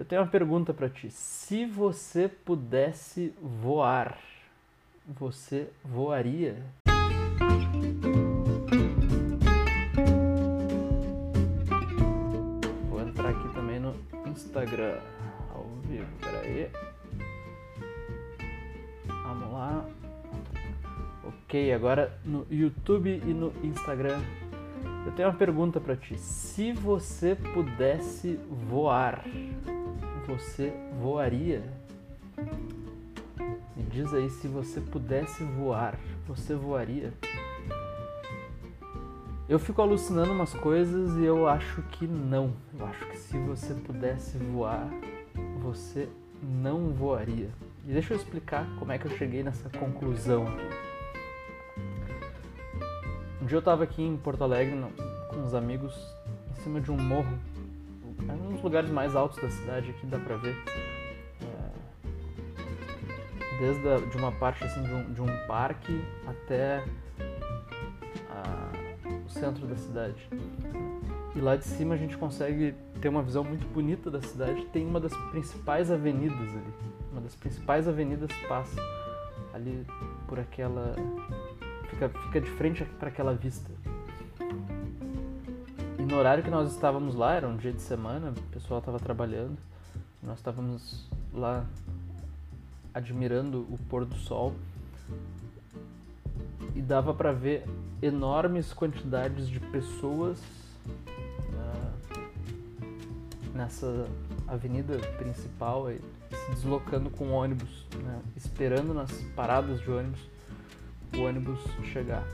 Eu 0.00 0.06
tenho 0.06 0.22
uma 0.22 0.28
pergunta 0.28 0.72
para 0.72 0.88
ti. 0.88 1.10
Se 1.10 1.66
você 1.66 2.26
pudesse 2.26 3.34
voar, 3.38 4.18
você 5.06 5.68
voaria? 5.84 6.56
Vou 12.88 13.02
entrar 13.02 13.28
aqui 13.28 13.52
também 13.52 13.78
no 13.78 13.94
Instagram 14.26 15.00
ao 15.54 15.66
vivo. 15.86 16.08
Peraí. 16.18 16.70
Vamos 19.06 19.52
lá. 19.52 19.84
Ok, 21.24 21.74
agora 21.74 22.18
no 22.24 22.46
YouTube 22.50 23.20
e 23.22 23.34
no 23.34 23.52
Instagram. 23.62 24.18
Eu 25.04 25.12
tenho 25.12 25.28
uma 25.28 25.36
pergunta 25.36 25.78
para 25.78 25.94
ti. 25.94 26.18
Se 26.18 26.72
você 26.72 27.34
pudesse 27.34 28.40
voar, 28.48 29.24
você 30.30 30.72
voaria? 31.00 31.62
Me 33.76 33.82
diz 33.90 34.14
aí 34.14 34.30
se 34.30 34.46
você 34.46 34.80
pudesse 34.80 35.42
voar, 35.42 35.98
você 36.26 36.54
voaria? 36.54 37.12
Eu 39.48 39.58
fico 39.58 39.82
alucinando 39.82 40.32
umas 40.32 40.54
coisas 40.54 41.16
e 41.16 41.24
eu 41.24 41.48
acho 41.48 41.82
que 41.82 42.06
não. 42.06 42.52
Eu 42.78 42.86
acho 42.86 43.04
que 43.06 43.16
se 43.16 43.36
você 43.38 43.74
pudesse 43.74 44.38
voar, 44.38 44.88
você 45.60 46.08
não 46.40 46.90
voaria. 46.90 47.50
E 47.84 47.92
deixa 47.92 48.14
eu 48.14 48.16
explicar 48.16 48.64
como 48.78 48.92
é 48.92 48.98
que 48.98 49.06
eu 49.06 49.10
cheguei 49.16 49.42
nessa 49.42 49.68
conclusão 49.70 50.46
aqui. 50.46 50.68
Um 53.42 53.46
dia 53.46 53.56
eu 53.56 53.60
estava 53.60 53.82
aqui 53.82 54.02
em 54.02 54.16
Porto 54.16 54.44
Alegre 54.44 54.80
com 55.28 55.36
uns 55.38 55.54
amigos 55.54 55.92
em 56.52 56.62
cima 56.62 56.80
de 56.80 56.92
um 56.92 56.96
morro 56.96 57.36
é 58.28 58.32
um 58.32 58.52
dos 58.52 58.62
lugares 58.62 58.90
mais 58.90 59.14
altos 59.16 59.40
da 59.40 59.50
cidade 59.50 59.90
aqui, 59.90 60.06
dá 60.06 60.18
pra 60.18 60.36
ver. 60.36 60.56
É, 61.42 61.70
desde 63.58 63.88
a, 63.88 63.98
de 63.98 64.16
uma 64.16 64.32
parte 64.32 64.64
assim, 64.64 64.82
de, 64.82 64.92
um, 64.92 65.12
de 65.12 65.22
um 65.22 65.46
parque 65.46 66.04
até 66.26 66.84
a, 68.30 68.70
o 69.26 69.28
centro 69.30 69.66
da 69.66 69.76
cidade. 69.76 70.28
E 71.34 71.40
lá 71.40 71.56
de 71.56 71.64
cima 71.64 71.94
a 71.94 71.98
gente 71.98 72.16
consegue 72.18 72.74
ter 73.00 73.08
uma 73.08 73.22
visão 73.22 73.44
muito 73.44 73.66
bonita 73.68 74.10
da 74.10 74.20
cidade. 74.20 74.66
Tem 74.66 74.84
uma 74.84 74.98
das 74.98 75.16
principais 75.30 75.90
avenidas 75.90 76.36
ali. 76.38 76.74
Uma 77.12 77.20
das 77.20 77.34
principais 77.34 77.86
avenidas 77.86 78.30
passa 78.48 78.80
ali 79.52 79.86
por 80.26 80.38
aquela. 80.38 80.94
Fica, 81.88 82.08
fica 82.08 82.40
de 82.40 82.50
frente 82.50 82.84
para 82.98 83.08
aquela 83.08 83.34
vista 83.34 83.70
no 86.10 86.18
horário 86.18 86.42
que 86.42 86.50
nós 86.50 86.72
estávamos 86.72 87.14
lá, 87.14 87.34
era 87.34 87.46
um 87.46 87.56
dia 87.56 87.72
de 87.72 87.80
semana, 87.80 88.30
o 88.36 88.42
pessoal 88.52 88.80
estava 88.80 88.98
trabalhando, 88.98 89.56
nós 90.20 90.38
estávamos 90.38 91.08
lá 91.32 91.64
admirando 92.92 93.60
o 93.70 93.78
pôr 93.88 94.04
do 94.04 94.16
sol 94.16 94.52
e 96.74 96.82
dava 96.82 97.14
para 97.14 97.30
ver 97.30 97.64
enormes 98.02 98.72
quantidades 98.72 99.48
de 99.48 99.60
pessoas 99.60 100.40
uh, 101.52 102.18
nessa 103.54 104.08
avenida 104.48 104.98
principal 105.16 105.86
aí, 105.86 106.00
se 106.30 106.50
deslocando 106.50 107.08
com 107.08 107.30
ônibus, 107.30 107.86
né, 108.02 108.20
esperando 108.36 108.92
nas 108.92 109.12
paradas 109.36 109.80
de 109.80 109.88
ônibus 109.88 110.28
o 111.16 111.20
ônibus 111.20 111.60
chegar. 111.84 112.26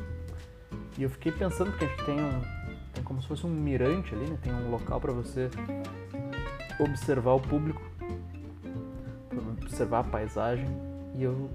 E 0.97 1.03
eu 1.03 1.11
fiquei 1.11 1.31
pensando 1.31 1.77
que 1.77 1.85
a 1.85 1.89
gente 1.89 2.05
tem 2.07 2.19
um, 2.19 2.41
como 3.07 3.23
se 3.23 3.29
fosse 3.29 3.47
um 3.47 3.51
mirante 3.51 4.15
ali, 4.15 4.29
né? 4.29 4.37
Tem 4.43 4.53
um 4.53 4.71
local 4.71 5.01
para 5.01 5.13
você 5.13 5.49
observar 6.79 7.35
o 7.35 7.41
público, 7.41 7.81
observar 9.63 10.01
a 10.01 10.05
paisagem. 10.05 10.67
E 11.15 11.23
eu 11.23 11.49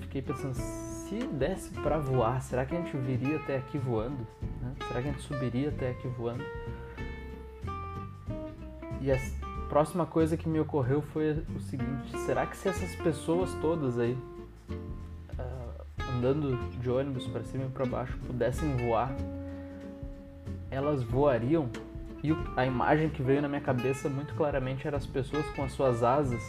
fiquei 0.00 0.22
pensando, 0.22 0.54
se 0.54 1.18
desse 1.26 1.70
para 1.74 1.98
voar, 1.98 2.42
será 2.42 2.64
que 2.64 2.74
a 2.74 2.80
gente 2.80 2.96
viria 2.96 3.36
até 3.36 3.58
aqui 3.58 3.78
voando? 3.78 4.26
Né? 4.60 4.74
Será 4.88 5.02
que 5.02 5.08
a 5.08 5.12
gente 5.12 5.22
subiria 5.22 5.68
até 5.68 5.90
aqui 5.90 6.08
voando? 6.08 6.42
E 9.00 9.12
a 9.12 9.18
próxima 9.68 10.06
coisa 10.06 10.36
que 10.36 10.48
me 10.48 10.58
ocorreu 10.58 11.02
foi 11.02 11.44
o 11.54 11.60
seguinte: 11.60 12.18
será 12.24 12.46
que 12.46 12.56
se 12.56 12.68
essas 12.68 12.96
pessoas 12.96 13.52
todas 13.60 13.98
aí 13.98 14.16
uh, 15.38 16.12
andando 16.16 16.56
de 16.80 16.90
ônibus 16.90 17.26
para 17.26 17.44
cima 17.44 17.66
e 17.66 17.68
para 17.68 17.84
baixo 17.84 18.16
pudessem 18.26 18.74
voar, 18.78 19.14
elas 20.74 21.02
voariam 21.02 21.70
e 22.22 22.34
a 22.56 22.64
imagem 22.64 23.10
que 23.10 23.22
veio 23.22 23.42
na 23.42 23.48
minha 23.48 23.60
cabeça 23.60 24.08
muito 24.08 24.34
claramente 24.34 24.86
era 24.86 24.96
as 24.96 25.06
pessoas 25.06 25.44
com 25.50 25.62
as 25.62 25.72
suas 25.72 26.02
asas. 26.02 26.42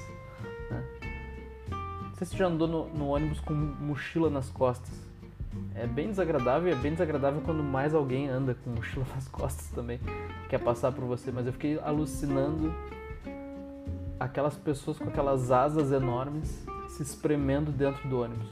Né? 0.71 0.83
Não 1.69 2.15
sei 2.15 2.25
se 2.25 2.31
você 2.31 2.37
já 2.37 2.47
andou 2.47 2.65
no, 2.65 2.87
no, 2.87 3.07
ônibus 3.09 3.41
com 3.41 3.53
mochila 3.53 4.29
nas 4.29 4.49
costas. 4.49 4.93
É 5.73 5.85
bem 5.85 6.07
desagradável, 6.07 6.71
é 6.71 6.75
bem 6.75 6.93
desagradável 6.93 7.41
quando 7.41 7.61
mais 7.61 7.93
alguém 7.93 8.29
anda 8.29 8.55
com 8.55 8.69
mochila 8.69 9.05
nas 9.13 9.27
costas 9.27 9.67
também, 9.71 9.99
quer 10.47 10.59
passar 10.59 10.93
por 10.93 11.03
você. 11.03 11.29
Mas 11.29 11.45
eu 11.45 11.51
fiquei 11.51 11.77
alucinando 11.79 12.73
aquelas 14.17 14.55
pessoas 14.55 14.97
com 14.97 15.09
aquelas 15.09 15.51
asas 15.51 15.91
enormes 15.91 16.65
se 16.87 17.03
espremendo 17.03 17.69
dentro 17.69 18.07
do 18.07 18.21
ônibus. 18.21 18.47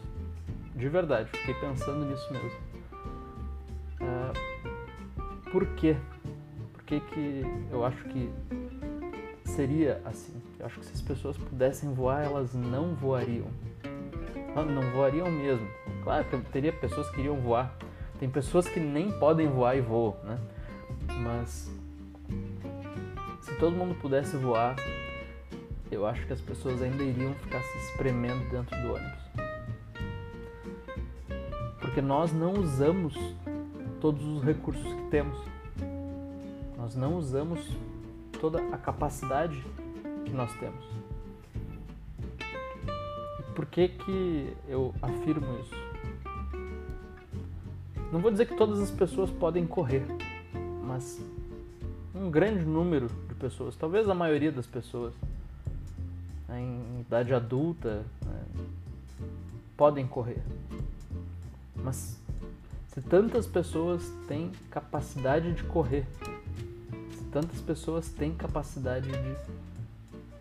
De 0.75 0.89
verdade, 0.89 1.29
fiquei 1.29 1.53
pensando 1.53 2.03
nisso 2.03 2.33
mesmo. 2.33 2.59
Uh, 4.01 4.42
por 5.53 5.67
quê? 5.75 5.95
Por 6.73 6.83
que, 6.83 6.99
que 6.99 7.43
eu 7.71 7.85
acho 7.85 8.03
que 8.05 8.27
seria 9.45 10.01
assim? 10.03 10.33
Eu 10.59 10.65
acho 10.65 10.79
que 10.79 10.85
se 10.87 10.93
as 10.93 11.01
pessoas 11.01 11.37
pudessem 11.37 11.93
voar, 11.93 12.25
elas 12.25 12.55
não 12.55 12.95
voariam. 12.95 13.45
Não, 14.55 14.91
voariam 14.91 15.29
mesmo. 15.29 15.67
Claro 16.03 16.25
que 16.25 16.37
teria 16.51 16.73
pessoas 16.73 17.07
que 17.11 17.19
iriam 17.19 17.35
voar. 17.39 17.77
Tem 18.19 18.27
pessoas 18.27 18.67
que 18.67 18.79
nem 18.79 19.11
podem 19.19 19.47
voar 19.47 19.77
e 19.77 19.81
voam, 19.81 20.17
né? 20.23 20.39
Mas 21.21 21.71
se 23.41 23.55
todo 23.59 23.75
mundo 23.75 23.93
pudesse 24.01 24.35
voar, 24.35 24.75
eu 25.91 26.03
acho 26.07 26.25
que 26.25 26.33
as 26.33 26.41
pessoas 26.41 26.81
ainda 26.81 27.03
iriam 27.03 27.33
ficar 27.35 27.61
se 27.61 27.77
espremendo 27.89 28.49
dentro 28.49 28.75
do 28.81 28.93
ônibus. 28.93 29.23
Porque 31.79 32.01
nós 32.01 32.33
não 32.33 32.53
usamos 32.53 33.15
todos 34.03 34.21
os 34.25 34.43
recursos 34.43 34.83
que 34.83 35.03
temos. 35.09 35.39
Nós 36.77 36.93
não 36.93 37.15
usamos 37.15 37.61
toda 38.41 38.59
a 38.73 38.77
capacidade 38.77 39.63
que 40.25 40.31
nós 40.33 40.53
temos. 40.55 40.83
Por 43.55 43.65
que 43.65 43.87
que 43.87 44.53
eu 44.67 44.93
afirmo 45.01 45.57
isso? 45.61 45.75
Não 48.11 48.19
vou 48.19 48.29
dizer 48.29 48.45
que 48.45 48.57
todas 48.57 48.81
as 48.81 48.91
pessoas 48.91 49.29
podem 49.31 49.65
correr, 49.65 50.05
mas 50.85 51.21
um 52.13 52.29
grande 52.29 52.65
número 52.65 53.07
de 53.07 53.35
pessoas, 53.35 53.73
talvez 53.77 54.09
a 54.09 54.13
maioria 54.13 54.51
das 54.51 54.67
pessoas, 54.67 55.13
né, 56.49 56.59
em 56.59 56.99
idade 56.99 57.33
adulta, 57.33 58.03
né, 58.25 58.43
podem 59.77 60.05
correr. 60.05 60.43
Mas 61.73 62.21
se 62.93 63.01
tantas 63.01 63.47
pessoas 63.47 64.07
têm 64.27 64.51
capacidade 64.69 65.51
de 65.53 65.63
correr, 65.63 66.05
se 67.17 67.23
tantas 67.31 67.59
pessoas 67.59 68.09
têm 68.09 68.35
capacidade 68.35 69.09
de 69.09 69.31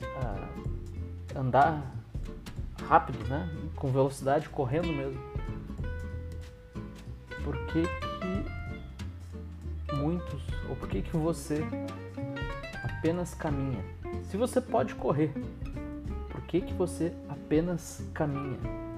uh, 0.04 0.46
andar 1.34 1.82
rápido, 2.86 3.26
né? 3.26 3.48
com 3.74 3.90
velocidade, 3.90 4.50
correndo 4.50 4.88
mesmo, 4.88 5.18
por 7.42 7.56
que, 7.68 7.84
que 7.84 8.44
muitos, 9.94 10.42
ou 10.68 10.76
por 10.76 10.90
que, 10.90 11.00
que 11.00 11.16
você 11.16 11.64
apenas 12.84 13.34
caminha? 13.34 13.82
Se 14.24 14.36
você 14.36 14.60
pode 14.60 14.94
correr, 14.94 15.32
por 16.28 16.42
que, 16.42 16.60
que 16.60 16.74
você 16.74 17.14
apenas 17.30 18.06
caminha? 18.12 18.91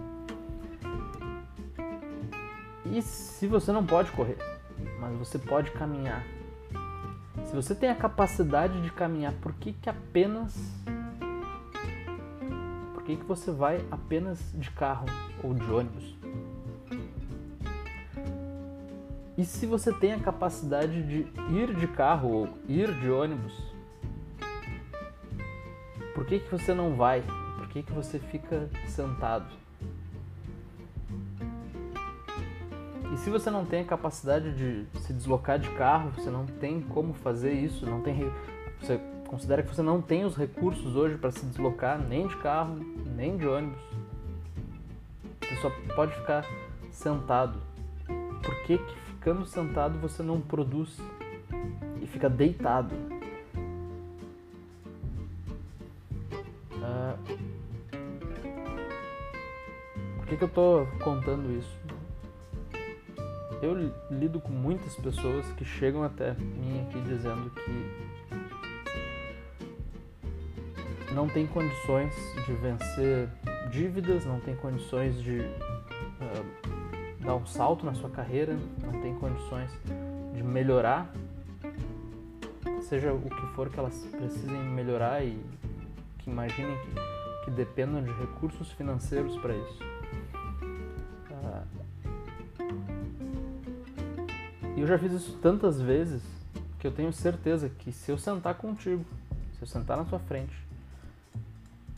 E 2.94 3.02
se 3.02 3.48
você 3.48 3.72
não 3.72 3.84
pode 3.84 4.12
correr, 4.12 4.38
mas 5.00 5.18
você 5.18 5.36
pode 5.36 5.68
caminhar. 5.72 6.24
Se 7.44 7.52
você 7.52 7.74
tem 7.74 7.90
a 7.90 7.94
capacidade 7.96 8.80
de 8.82 8.92
caminhar, 8.92 9.32
por 9.42 9.52
que, 9.54 9.72
que 9.72 9.90
apenas. 9.90 10.54
Por 12.94 13.02
que, 13.02 13.16
que 13.16 13.24
você 13.24 13.50
vai 13.50 13.84
apenas 13.90 14.38
de 14.54 14.70
carro 14.70 15.06
ou 15.42 15.52
de 15.52 15.64
ônibus? 15.64 16.16
E 19.36 19.44
se 19.44 19.66
você 19.66 19.92
tem 19.92 20.12
a 20.12 20.20
capacidade 20.20 21.02
de 21.02 21.26
ir 21.52 21.74
de 21.74 21.88
carro 21.88 22.30
ou 22.30 22.48
ir 22.68 22.94
de 23.00 23.10
ônibus, 23.10 23.74
por 26.14 26.24
que, 26.24 26.38
que 26.38 26.48
você 26.48 26.72
não 26.72 26.94
vai? 26.94 27.24
Por 27.56 27.66
que, 27.70 27.82
que 27.82 27.92
você 27.92 28.20
fica 28.20 28.70
sentado? 28.86 29.63
E 33.12 33.16
se 33.18 33.30
você 33.30 33.50
não 33.50 33.64
tem 33.64 33.82
a 33.82 33.84
capacidade 33.84 34.52
de 34.52 35.00
se 35.00 35.12
deslocar 35.12 35.58
de 35.58 35.70
carro, 35.70 36.10
você 36.10 36.30
não 36.30 36.46
tem 36.46 36.80
como 36.80 37.12
fazer 37.14 37.52
isso, 37.52 37.86
não 37.86 38.00
tem 38.00 38.30
você 38.80 39.00
considera 39.26 39.62
que 39.62 39.74
você 39.74 39.82
não 39.82 40.00
tem 40.00 40.24
os 40.24 40.36
recursos 40.36 40.94
hoje 40.94 41.16
para 41.16 41.30
se 41.30 41.44
deslocar 41.46 41.98
nem 41.98 42.26
de 42.26 42.36
carro, 42.36 42.76
nem 43.16 43.36
de 43.36 43.46
ônibus. 43.46 43.82
Você 45.40 45.56
só 45.56 45.70
pode 45.94 46.14
ficar 46.14 46.44
sentado. 46.90 47.58
Por 48.06 48.62
que, 48.64 48.78
que 48.78 48.94
ficando 49.06 49.46
sentado 49.46 49.98
você 49.98 50.22
não 50.22 50.40
produz 50.40 51.00
e 52.00 52.06
fica 52.06 52.28
deitado? 52.28 52.94
Uh, 56.74 57.18
por 60.18 60.26
que, 60.26 60.36
que 60.36 60.44
eu 60.44 60.48
estou 60.48 60.86
contando 61.02 61.50
isso? 61.58 61.83
Eu 63.64 63.90
lido 64.10 64.40
com 64.40 64.50
muitas 64.50 64.94
pessoas 64.96 65.50
que 65.52 65.64
chegam 65.64 66.02
até 66.02 66.34
mim 66.34 66.82
aqui 66.82 67.00
dizendo 67.00 67.48
que 67.48 68.34
não 71.14 71.26
tem 71.26 71.46
condições 71.46 72.14
de 72.44 72.52
vencer 72.52 73.30
dívidas, 73.70 74.26
não 74.26 74.38
tem 74.38 74.54
condições 74.54 75.18
de 75.22 75.38
uh, 75.40 76.44
dar 77.20 77.36
um 77.36 77.46
salto 77.46 77.86
na 77.86 77.94
sua 77.94 78.10
carreira, 78.10 78.54
não 78.82 79.00
tem 79.00 79.14
condições 79.14 79.70
de 80.34 80.42
melhorar, 80.42 81.10
seja 82.82 83.14
o 83.14 83.30
que 83.30 83.46
for 83.54 83.70
que 83.70 83.78
elas 83.78 83.96
precisem 84.10 84.58
melhorar 84.58 85.24
e 85.24 85.42
que 86.18 86.28
imaginem 86.28 86.76
que, 86.82 87.46
que 87.46 87.50
dependam 87.52 88.02
de 88.02 88.12
recursos 88.12 88.70
financeiros 88.72 89.34
para 89.38 89.56
isso. 89.56 89.93
Eu 94.84 94.88
já 94.88 94.98
fiz 94.98 95.12
isso 95.12 95.38
tantas 95.40 95.80
vezes 95.80 96.22
que 96.78 96.86
eu 96.86 96.92
tenho 96.92 97.10
certeza 97.10 97.70
que 97.70 97.90
se 97.90 98.12
eu 98.12 98.18
sentar 98.18 98.54
contigo, 98.54 99.02
se 99.56 99.62
eu 99.62 99.66
sentar 99.66 99.96
na 99.96 100.04
sua 100.04 100.18
frente 100.18 100.54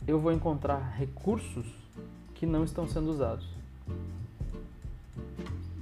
eu 0.07 0.21
vou 0.21 0.31
encontrar 0.31 0.77
recursos 0.95 1.65
que 2.33 2.45
não 2.45 2.63
estão 2.63 2.87
sendo 2.87 3.11
usados. 3.11 3.45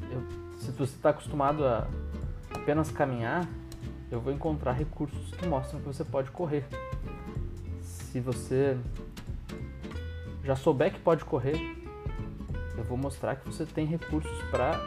Eu, 0.09 0.23
se 0.57 0.71
você 0.71 0.95
está 0.95 1.11
acostumado 1.11 1.63
a 1.63 1.87
apenas 2.51 2.89
caminhar, 2.89 3.47
eu 4.09 4.19
vou 4.19 4.33
encontrar 4.33 4.71
recursos 4.71 5.29
que 5.35 5.47
mostram 5.47 5.79
que 5.79 5.85
você 5.85 6.03
pode 6.03 6.31
correr. 6.31 6.65
Se 7.83 8.19
você 8.19 8.75
já 10.43 10.55
souber 10.55 10.91
que 10.91 10.99
pode 10.99 11.23
correr, 11.23 11.59
eu 12.75 12.83
vou 12.83 12.97
mostrar 12.97 13.35
que 13.35 13.45
você 13.45 13.63
tem 13.63 13.85
recursos 13.85 14.41
para 14.49 14.79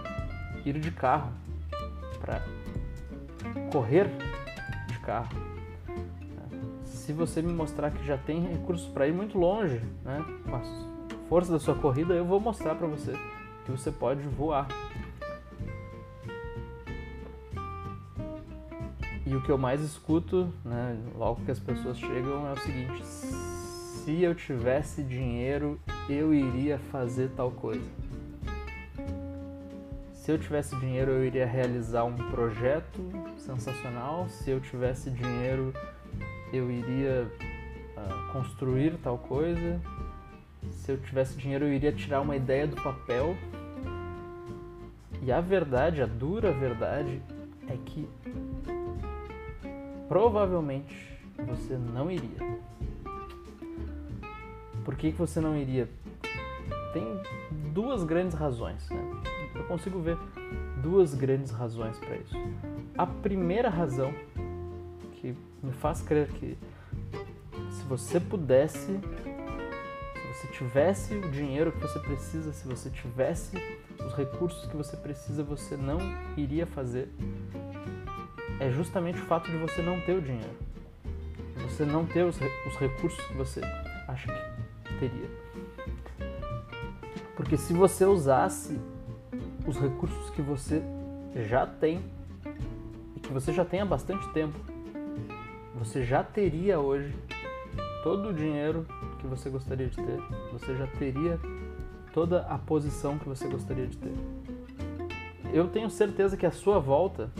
ir 0.64 0.80
de 0.80 0.90
carro, 0.90 1.32
para 2.20 2.42
correr 3.70 4.10
de 4.88 4.98
carro 5.00 5.48
se 7.08 7.14
você 7.14 7.40
me 7.40 7.54
mostrar 7.54 7.90
que 7.90 8.04
já 8.04 8.18
tem 8.18 8.46
recursos 8.46 8.86
para 8.86 9.08
ir 9.08 9.14
muito 9.14 9.38
longe, 9.38 9.80
né, 10.04 10.22
com 10.44 10.54
a 10.54 10.60
força 11.26 11.50
da 11.50 11.58
sua 11.58 11.74
corrida, 11.74 12.12
eu 12.12 12.26
vou 12.26 12.38
mostrar 12.38 12.74
para 12.74 12.86
você 12.86 13.14
que 13.64 13.70
você 13.70 13.90
pode 13.90 14.20
voar. 14.20 14.68
E 19.24 19.34
o 19.34 19.42
que 19.42 19.50
eu 19.50 19.56
mais 19.56 19.80
escuto, 19.80 20.52
né, 20.62 20.98
logo 21.16 21.42
que 21.46 21.50
as 21.50 21.58
pessoas 21.58 21.98
chegam, 21.98 22.46
é 22.46 22.52
o 22.52 22.58
seguinte: 22.58 23.02
se 23.06 24.22
eu 24.22 24.34
tivesse 24.34 25.02
dinheiro, 25.02 25.80
eu 26.10 26.34
iria 26.34 26.78
fazer 26.92 27.30
tal 27.34 27.50
coisa. 27.50 27.88
Se 30.28 30.32
eu 30.32 30.38
tivesse 30.38 30.76
dinheiro, 30.76 31.10
eu 31.10 31.24
iria 31.24 31.46
realizar 31.46 32.04
um 32.04 32.14
projeto 32.14 33.00
sensacional. 33.38 34.28
Se 34.28 34.50
eu 34.50 34.60
tivesse 34.60 35.10
dinheiro, 35.10 35.72
eu 36.52 36.70
iria 36.70 37.32
uh, 37.96 38.30
construir 38.30 38.98
tal 39.02 39.16
coisa. 39.16 39.80
Se 40.70 40.92
eu 40.92 40.98
tivesse 40.98 41.34
dinheiro, 41.34 41.64
eu 41.64 41.72
iria 41.72 41.90
tirar 41.92 42.20
uma 42.20 42.36
ideia 42.36 42.66
do 42.66 42.76
papel. 42.76 43.38
E 45.22 45.32
a 45.32 45.40
verdade, 45.40 46.02
a 46.02 46.06
dura 46.06 46.52
verdade, 46.52 47.22
é 47.66 47.78
que 47.86 48.06
provavelmente 50.08 51.18
você 51.38 51.74
não 51.74 52.10
iria. 52.10 52.58
Por 54.84 54.94
que, 54.94 55.10
que 55.10 55.16
você 55.16 55.40
não 55.40 55.56
iria? 55.56 55.88
Tem 56.92 57.02
duas 57.78 58.02
grandes 58.02 58.34
razões. 58.34 58.90
Né? 58.90 59.00
Eu 59.54 59.62
consigo 59.66 60.00
ver 60.00 60.18
duas 60.82 61.14
grandes 61.14 61.52
razões 61.52 61.96
para 61.96 62.16
isso. 62.16 62.34
A 62.96 63.06
primeira 63.06 63.68
razão 63.68 64.12
que 65.12 65.32
me 65.62 65.70
faz 65.70 66.02
crer 66.02 66.26
que 66.26 66.58
se 67.70 67.84
você 67.84 68.18
pudesse, 68.18 68.84
se 68.84 70.26
você 70.26 70.48
tivesse 70.48 71.14
o 71.14 71.30
dinheiro 71.30 71.70
que 71.70 71.78
você 71.78 72.00
precisa, 72.00 72.52
se 72.52 72.66
você 72.66 72.90
tivesse 72.90 73.56
os 74.04 74.12
recursos 74.12 74.68
que 74.68 74.76
você 74.76 74.96
precisa, 74.96 75.44
você 75.44 75.76
não 75.76 75.98
iria 76.36 76.66
fazer. 76.66 77.08
É 78.58 78.72
justamente 78.72 79.20
o 79.20 79.24
fato 79.26 79.48
de 79.52 79.56
você 79.56 79.82
não 79.82 80.00
ter 80.00 80.16
o 80.16 80.20
dinheiro, 80.20 80.56
você 81.62 81.84
não 81.84 82.04
ter 82.04 82.24
os, 82.24 82.36
os 82.66 82.76
recursos 82.76 83.24
que 83.24 83.34
você 83.34 83.60
acha 84.08 84.32
que 84.84 84.94
teria. 84.98 85.47
Porque 87.48 87.62
se 87.62 87.72
você 87.72 88.04
usasse 88.04 88.78
os 89.66 89.78
recursos 89.78 90.28
que 90.28 90.42
você 90.42 90.82
já 91.48 91.66
tem 91.66 92.04
e 93.16 93.20
que 93.20 93.32
você 93.32 93.54
já 93.54 93.64
tem 93.64 93.80
há 93.80 93.86
bastante 93.86 94.28
tempo, 94.34 94.58
você 95.74 96.04
já 96.04 96.22
teria 96.22 96.78
hoje 96.78 97.16
todo 98.02 98.28
o 98.28 98.34
dinheiro 98.34 98.86
que 99.18 99.26
você 99.26 99.48
gostaria 99.48 99.86
de 99.86 99.96
ter, 99.96 100.20
você 100.52 100.76
já 100.76 100.86
teria 100.98 101.40
toda 102.12 102.42
a 102.42 102.58
posição 102.58 103.18
que 103.18 103.26
você 103.26 103.48
gostaria 103.48 103.86
de 103.86 103.96
ter. 103.96 104.12
Eu 105.50 105.68
tenho 105.68 105.88
certeza 105.88 106.36
que 106.36 106.44
à 106.44 106.50
sua 106.50 106.78
volta 106.78 107.30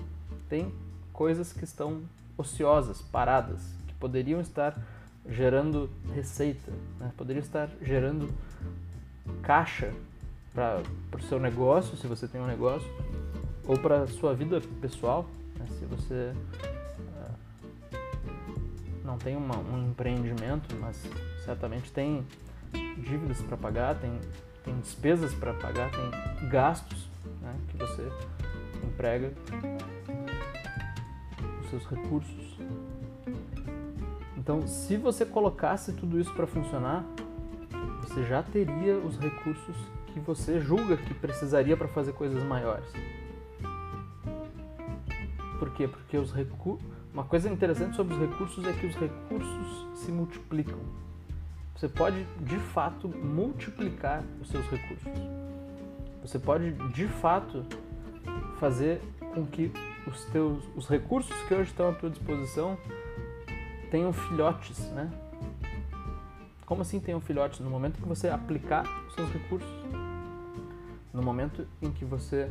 tem 0.49 0.73
coisas 1.13 1.53
que 1.53 1.65
estão 1.65 2.01
ociosas, 2.35 3.03
paradas, 3.03 3.61
que 3.87 3.93
poderiam 3.97 4.41
estar 4.41 4.75
gerando 5.29 5.91
receita, 6.15 6.73
né? 6.99 7.13
poderiam 7.15 7.43
estar 7.43 7.69
gerando 7.83 8.33
caixa 9.49 9.91
para 10.53 10.83
o 11.17 11.23
seu 11.23 11.41
negócio, 11.41 11.97
se 11.97 12.07
você 12.07 12.29
tem 12.29 12.39
um 12.39 12.47
negócio, 12.47 12.87
ou 13.67 13.79
para 13.79 14.07
sua 14.07 14.35
vida 14.35 14.61
pessoal, 14.79 15.27
né? 15.59 15.65
se 15.79 15.87
você 15.87 16.35
não 19.03 19.17
tem 19.17 19.35
uma, 19.35 19.57
um 19.57 19.89
empreendimento, 19.89 20.77
mas 20.79 21.03
certamente 21.47 21.91
tem 21.91 22.27
dívidas 22.99 23.41
para 23.41 23.57
pagar, 23.57 23.95
tem, 23.99 24.21
tem 24.63 24.79
despesas 24.81 25.33
para 25.33 25.55
pagar, 25.55 25.91
tem 25.93 26.49
gastos 26.51 27.09
né, 27.41 27.55
que 27.69 27.79
você 27.79 28.07
emprega, 28.85 29.33
os 31.63 31.71
seus 31.71 31.87
recursos. 31.87 32.59
Então, 34.37 34.67
se 34.67 34.99
você 34.99 35.25
colocasse 35.25 35.95
tudo 35.95 36.21
isso 36.21 36.35
para 36.35 36.47
funcionar, 36.47 37.03
você 38.09 38.25
já 38.25 38.43
teria 38.43 38.97
os 38.97 39.19
recursos 39.19 39.77
que 40.07 40.21
você 40.21 40.61
julga 40.61 40.97
que 40.97 41.13
precisaria 41.13 41.77
para 41.77 41.89
fazer 41.89 42.13
coisas 42.13 42.43
maiores. 42.43 42.91
Por 45.59 45.71
quê? 45.75 45.87
Porque 45.87 46.17
os 46.17 46.33
recursos 46.33 46.87
uma 47.13 47.25
coisa 47.25 47.51
interessante 47.51 47.97
sobre 47.97 48.15
os 48.15 48.21
recursos 48.21 48.65
é 48.65 48.73
que 48.73 48.87
os 48.87 48.95
recursos 48.95 49.89
se 49.95 50.13
multiplicam. 50.13 50.79
Você 51.75 51.89
pode 51.89 52.25
de 52.41 52.57
fato 52.59 53.09
multiplicar 53.09 54.23
os 54.41 54.49
seus 54.49 54.65
recursos. 54.67 55.09
Você 56.23 56.39
pode 56.39 56.73
de 56.93 57.09
fato 57.09 57.65
fazer 58.59 59.01
com 59.35 59.45
que 59.47 59.73
os 60.07 60.25
teus 60.27 60.63
os 60.77 60.89
recursos 60.89 61.37
que 61.49 61.55
hoje 61.55 61.71
estão 61.71 61.91
à 61.91 61.93
tua 61.93 62.11
disposição 62.11 62.79
tenham 63.91 64.13
filhotes, 64.13 64.79
né? 64.93 65.11
Como 66.69 66.83
assim 66.83 67.01
tenham 67.01 67.19
filhotes? 67.19 67.61
No 67.61 67.71
momento 67.71 67.99
que 67.99 68.07
você 68.07 68.29
aplicar 68.29 68.85
os 69.07 69.15
seus 69.15 69.31
recursos, 69.31 69.71
no 71.15 71.23
momento 71.23 71.67
em 71.81 71.91
que 71.91 72.05
você 72.05 72.47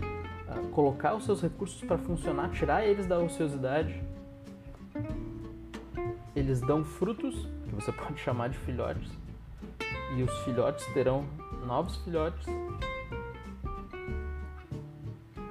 uh, 0.49 0.67
colocar 0.69 1.13
os 1.13 1.23
seus 1.23 1.39
recursos 1.39 1.79
para 1.83 1.99
funcionar, 1.99 2.49
tirar 2.49 2.83
eles 2.83 3.05
da 3.05 3.19
ociosidade, 3.19 4.01
eles 6.35 6.59
dão 6.61 6.83
frutos, 6.83 7.47
que 7.69 7.75
você 7.75 7.91
pode 7.93 8.19
chamar 8.19 8.49
de 8.49 8.57
filhotes, 8.57 9.07
e 10.17 10.23
os 10.23 10.35
filhotes 10.39 10.83
terão 10.95 11.23
novos 11.67 11.97
filhotes 11.97 12.47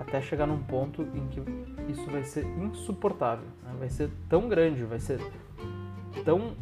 até 0.00 0.20
chegar 0.20 0.48
num 0.48 0.60
ponto 0.64 1.02
em 1.14 1.28
que 1.28 1.92
isso 1.92 2.10
vai 2.10 2.24
ser 2.24 2.44
insuportável, 2.58 3.46
né? 3.62 3.76
vai 3.78 3.88
ser 3.88 4.10
tão 4.28 4.48
grande, 4.48 4.82
vai 4.82 4.98
ser 4.98 5.20
tão. 6.24 6.56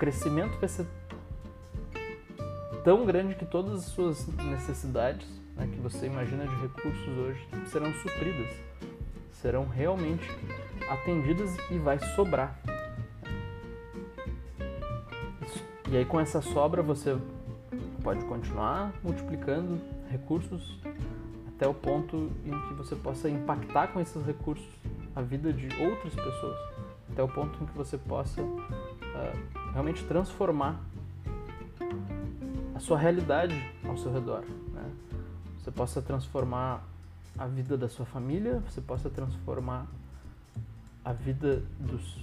Crescimento 0.00 0.58
vai 0.58 0.68
ser 0.68 0.86
tão 2.82 3.04
grande 3.04 3.34
que 3.34 3.44
todas 3.44 3.80
as 3.80 3.84
suas 3.84 4.26
necessidades 4.28 5.28
né, 5.54 5.68
que 5.70 5.78
você 5.78 6.06
imagina 6.06 6.46
de 6.46 6.56
recursos 6.56 7.18
hoje 7.18 7.46
serão 7.66 7.92
supridas, 7.92 8.50
serão 9.30 9.66
realmente 9.66 10.26
atendidas 10.88 11.54
e 11.70 11.76
vai 11.76 11.98
sobrar. 12.16 12.58
E 15.90 15.98
aí 15.98 16.06
com 16.06 16.18
essa 16.18 16.40
sobra 16.40 16.82
você 16.82 17.18
pode 18.02 18.24
continuar 18.24 18.94
multiplicando 19.02 19.78
recursos 20.08 20.80
até 21.48 21.68
o 21.68 21.74
ponto 21.74 22.32
em 22.46 22.68
que 22.68 22.72
você 22.72 22.96
possa 22.96 23.28
impactar 23.28 23.88
com 23.88 24.00
esses 24.00 24.24
recursos 24.24 24.66
a 25.14 25.20
vida 25.20 25.52
de 25.52 25.68
outras 25.78 26.14
pessoas, 26.14 26.58
até 27.12 27.22
o 27.22 27.28
ponto 27.28 27.62
em 27.62 27.66
que 27.66 27.76
você 27.76 27.98
possa 27.98 28.40
uh, 28.40 29.59
realmente 29.72 30.04
transformar 30.04 30.80
a 32.74 32.80
sua 32.80 32.98
realidade 32.98 33.54
ao 33.84 33.96
seu 33.96 34.12
redor. 34.12 34.44
Né? 34.72 34.90
Você 35.58 35.70
possa 35.70 36.00
transformar 36.00 36.82
a 37.38 37.46
vida 37.46 37.76
da 37.76 37.88
sua 37.88 38.06
família, 38.06 38.62
você 38.68 38.80
possa 38.80 39.08
transformar 39.08 39.86
a 41.04 41.12
vida 41.12 41.62
dos, 41.78 42.18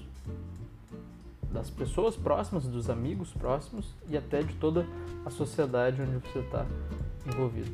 das 1.51 1.69
pessoas 1.69 2.15
próximas, 2.15 2.65
dos 2.65 2.89
amigos 2.89 3.31
próximos 3.31 3.93
e 4.09 4.17
até 4.17 4.41
de 4.43 4.53
toda 4.55 4.85
a 5.25 5.29
sociedade 5.29 6.01
onde 6.01 6.17
você 6.17 6.39
está 6.39 6.65
envolvido. 7.25 7.71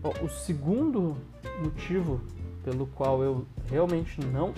Bom, 0.00 0.12
o 0.22 0.28
segundo 0.28 1.16
motivo 1.62 2.20
pelo 2.64 2.86
qual 2.88 3.22
eu 3.22 3.46
realmente 3.68 4.20
não 4.20 4.52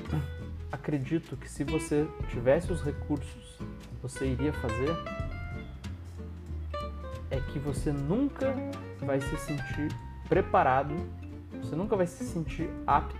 acredito 0.74 1.36
que 1.36 1.48
se 1.48 1.62
você 1.62 2.06
tivesse 2.28 2.72
os 2.72 2.82
recursos 2.82 3.58
você 4.02 4.26
iria 4.26 4.52
fazer 4.52 4.90
é 7.30 7.40
que 7.40 7.58
você 7.58 7.92
nunca 7.92 8.54
vai 9.00 9.20
se 9.20 9.36
sentir 9.38 9.88
preparado, 10.28 10.94
você 11.62 11.76
nunca 11.76 11.96
vai 11.96 12.06
se 12.06 12.24
sentir 12.24 12.68
apto 12.86 13.16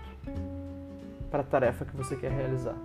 para 1.31 1.41
a 1.41 1.43
tarefa 1.43 1.85
que 1.85 1.95
você 1.95 2.15
quer 2.15 2.31
realizar. 2.31 2.75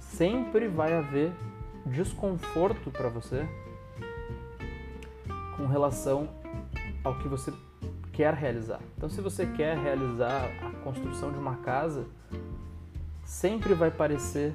Sempre 0.00 0.68
vai 0.68 0.92
haver 0.92 1.32
desconforto 1.86 2.90
para 2.90 3.08
você 3.08 3.48
com 5.56 5.66
relação 5.66 6.28
ao 7.02 7.18
que 7.18 7.28
você 7.28 7.52
quer 8.12 8.34
realizar. 8.34 8.80
Então, 8.96 9.08
se 9.08 9.20
você 9.20 9.46
quer 9.46 9.78
realizar 9.78 10.44
a 10.62 10.70
construção 10.82 11.32
de 11.32 11.38
uma 11.38 11.56
casa, 11.56 12.06
sempre 13.26 13.74
vai 13.74 13.90
parecer 13.90 14.54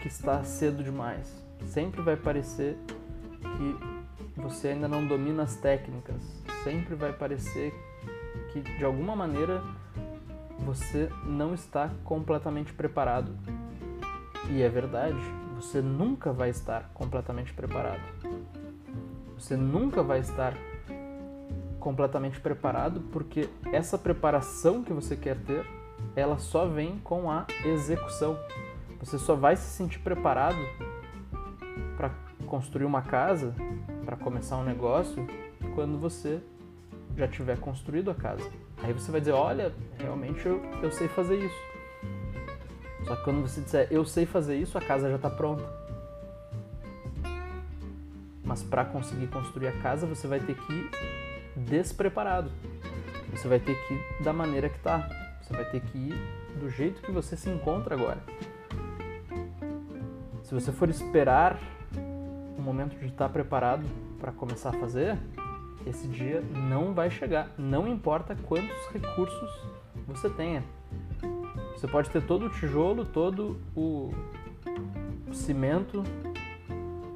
que 0.00 0.08
está 0.08 0.42
cedo 0.44 0.82
demais. 0.82 1.44
Sempre 1.66 2.00
vai 2.00 2.16
parecer 2.16 2.78
que 3.56 4.40
você 4.40 4.68
ainda 4.68 4.86
não 4.86 5.06
domina 5.06 5.42
as 5.42 5.56
técnicas. 5.56 6.22
Sempre 6.62 6.94
vai 6.94 7.12
parecer 7.12 7.74
que 8.52 8.60
de 8.60 8.84
alguma 8.84 9.16
maneira 9.16 9.60
você 10.60 11.10
não 11.24 11.52
está 11.52 11.90
completamente 12.04 12.72
preparado. 12.72 13.36
E 14.50 14.62
é 14.62 14.68
verdade, 14.68 15.18
você 15.56 15.82
nunca 15.82 16.32
vai 16.32 16.50
estar 16.50 16.90
completamente 16.94 17.52
preparado. 17.52 18.02
Você 19.36 19.56
nunca 19.56 20.02
vai 20.02 20.20
estar 20.20 20.54
completamente 21.80 22.40
preparado 22.40 23.00
porque 23.12 23.48
essa 23.72 23.98
preparação 23.98 24.82
que 24.82 24.92
você 24.92 25.16
quer 25.16 25.36
ter, 25.36 25.64
ela 26.14 26.38
só 26.38 26.66
vem 26.66 26.98
com 26.98 27.30
a 27.30 27.46
execução. 27.64 28.38
Você 29.00 29.18
só 29.18 29.34
vai 29.34 29.56
se 29.56 29.70
sentir 29.70 30.00
preparado 30.00 30.58
para 31.96 32.10
construir 32.46 32.84
uma 32.84 33.02
casa, 33.02 33.54
para 34.04 34.16
começar 34.16 34.56
um 34.56 34.64
negócio, 34.64 35.26
quando 35.74 35.98
você 35.98 36.40
já 37.16 37.28
tiver 37.28 37.58
construído 37.58 38.10
a 38.10 38.14
casa. 38.14 38.48
Aí 38.82 38.92
você 38.92 39.10
vai 39.10 39.20
dizer, 39.20 39.32
olha, 39.32 39.74
realmente 39.98 40.46
eu, 40.46 40.62
eu 40.82 40.90
sei 40.90 41.08
fazer 41.08 41.36
isso. 41.36 41.68
Só 43.04 43.16
que 43.16 43.24
quando 43.24 43.42
você 43.42 43.60
disser, 43.60 43.88
eu 43.90 44.04
sei 44.04 44.26
fazer 44.26 44.56
isso, 44.56 44.76
a 44.76 44.80
casa 44.80 45.08
já 45.08 45.16
está 45.16 45.30
pronta. 45.30 45.64
Mas 48.44 48.62
para 48.62 48.84
conseguir 48.84 49.26
construir 49.28 49.68
a 49.68 49.72
casa, 49.80 50.06
você 50.06 50.26
vai 50.26 50.40
ter 50.40 50.54
que 50.54 50.72
ir 50.72 50.90
despreparado. 51.56 52.50
Você 53.30 53.46
vai 53.46 53.58
ter 53.58 53.74
que 53.86 53.94
ir 53.94 54.22
da 54.22 54.32
maneira 54.32 54.68
que 54.68 54.76
está. 54.76 55.08
Você 55.48 55.54
vai 55.54 55.64
ter 55.64 55.80
que 55.80 55.96
ir 55.96 56.14
do 56.60 56.68
jeito 56.68 57.00
que 57.00 57.10
você 57.10 57.34
se 57.34 57.48
encontra 57.48 57.94
agora. 57.94 58.22
Se 60.42 60.52
você 60.52 60.70
for 60.70 60.90
esperar 60.90 61.58
o 62.58 62.60
momento 62.60 62.98
de 62.98 63.06
estar 63.06 63.30
preparado 63.30 63.82
para 64.20 64.30
começar 64.30 64.68
a 64.68 64.78
fazer, 64.78 65.18
esse 65.86 66.06
dia 66.06 66.42
não 66.68 66.92
vai 66.92 67.10
chegar. 67.10 67.50
Não 67.56 67.88
importa 67.88 68.36
quantos 68.36 68.76
recursos 68.92 69.50
você 70.06 70.28
tenha. 70.28 70.62
Você 71.74 71.88
pode 71.88 72.10
ter 72.10 72.22
todo 72.26 72.44
o 72.44 72.50
tijolo, 72.50 73.06
todo 73.06 73.58
o 73.74 74.12
cimento, 75.32 76.02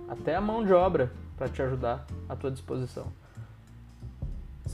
até 0.09 0.35
a 0.37 0.41
mão 0.41 0.65
de 0.65 0.73
obra 0.73 1.13
para 1.37 1.51
te 1.51 1.61
ajudar 1.61 2.07
à 2.31 2.35
tua 2.35 2.51
disposição. 2.51 3.13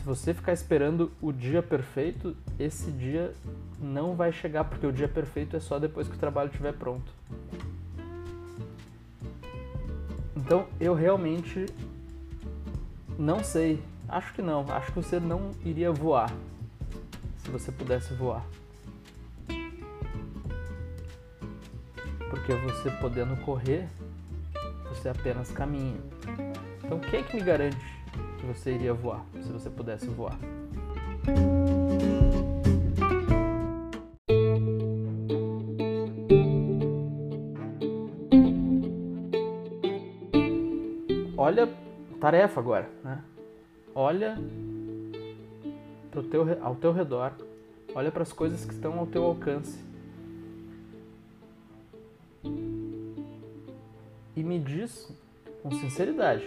Você 0.08 0.32
ficar 0.32 0.54
esperando 0.54 1.12
o 1.20 1.30
dia 1.30 1.62
perfeito, 1.62 2.34
esse 2.58 2.90
dia 2.90 3.34
não 3.78 4.16
vai 4.16 4.32
chegar, 4.32 4.64
porque 4.64 4.86
o 4.86 4.90
dia 4.90 5.06
perfeito 5.06 5.54
é 5.54 5.60
só 5.60 5.78
depois 5.78 6.08
que 6.08 6.16
o 6.16 6.18
trabalho 6.18 6.48
estiver 6.48 6.72
pronto. 6.72 7.12
Então 10.34 10.66
eu 10.80 10.94
realmente 10.94 11.66
não 13.18 13.44
sei. 13.44 13.82
Acho 14.08 14.32
que 14.32 14.40
não. 14.40 14.64
Acho 14.70 14.86
que 14.86 14.94
você 14.94 15.20
não 15.20 15.50
iria 15.62 15.92
voar 15.92 16.32
se 17.44 17.50
você 17.50 17.70
pudesse 17.70 18.14
voar. 18.14 18.46
Porque 22.30 22.54
você 22.54 22.90
podendo 22.92 23.36
correr, 23.44 23.86
você 24.88 25.10
apenas 25.10 25.52
caminha. 25.52 26.00
Então, 26.82 26.98
quem 26.98 27.20
é 27.20 27.22
que 27.22 27.36
me 27.36 27.42
garante 27.42 27.97
que 28.38 28.46
você 28.46 28.72
iria 28.72 28.94
voar 28.94 29.24
se 29.40 29.50
você 29.52 29.68
pudesse 29.70 30.06
voar? 30.06 30.38
Olha 41.36 41.68
tarefa 42.20 42.60
agora, 42.60 42.90
né? 43.04 43.22
Olha 43.94 44.36
pro 46.10 46.22
teu, 46.22 46.62
ao 46.62 46.74
teu 46.74 46.92
redor, 46.92 47.32
olha 47.94 48.10
para 48.10 48.22
as 48.22 48.32
coisas 48.32 48.64
que 48.64 48.74
estão 48.74 48.98
ao 48.98 49.06
teu 49.06 49.24
alcance 49.24 49.88
e 54.38 54.42
me 54.42 54.58
diz 54.58 55.12
com 55.68 55.76
sinceridade, 55.76 56.46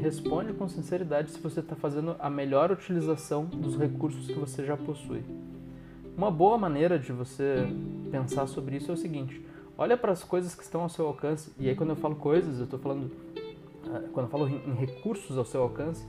responde 0.00 0.52
com 0.52 0.68
sinceridade 0.68 1.32
se 1.32 1.40
você 1.40 1.58
está 1.58 1.74
fazendo 1.74 2.14
a 2.20 2.30
melhor 2.30 2.70
utilização 2.70 3.44
dos 3.44 3.76
recursos 3.76 4.26
que 4.26 4.34
você 4.34 4.64
já 4.64 4.76
possui. 4.76 5.24
Uma 6.16 6.30
boa 6.30 6.56
maneira 6.56 6.98
de 6.98 7.12
você 7.12 7.66
pensar 8.12 8.46
sobre 8.46 8.76
isso 8.76 8.90
é 8.90 8.94
o 8.94 8.96
seguinte: 8.96 9.44
olha 9.76 9.96
para 9.96 10.12
as 10.12 10.22
coisas 10.22 10.54
que 10.54 10.62
estão 10.62 10.82
ao 10.82 10.88
seu 10.88 11.06
alcance, 11.06 11.52
e 11.58 11.68
aí 11.68 11.74
quando 11.74 11.90
eu 11.90 11.96
falo 11.96 12.14
coisas, 12.14 12.58
eu 12.58 12.64
estou 12.64 12.78
falando 12.78 13.10
ah, 13.92 14.02
quando 14.12 14.26
eu 14.26 14.30
falo 14.30 14.48
em 14.48 14.74
recursos 14.74 15.36
ao 15.36 15.44
seu 15.44 15.62
alcance, 15.62 16.06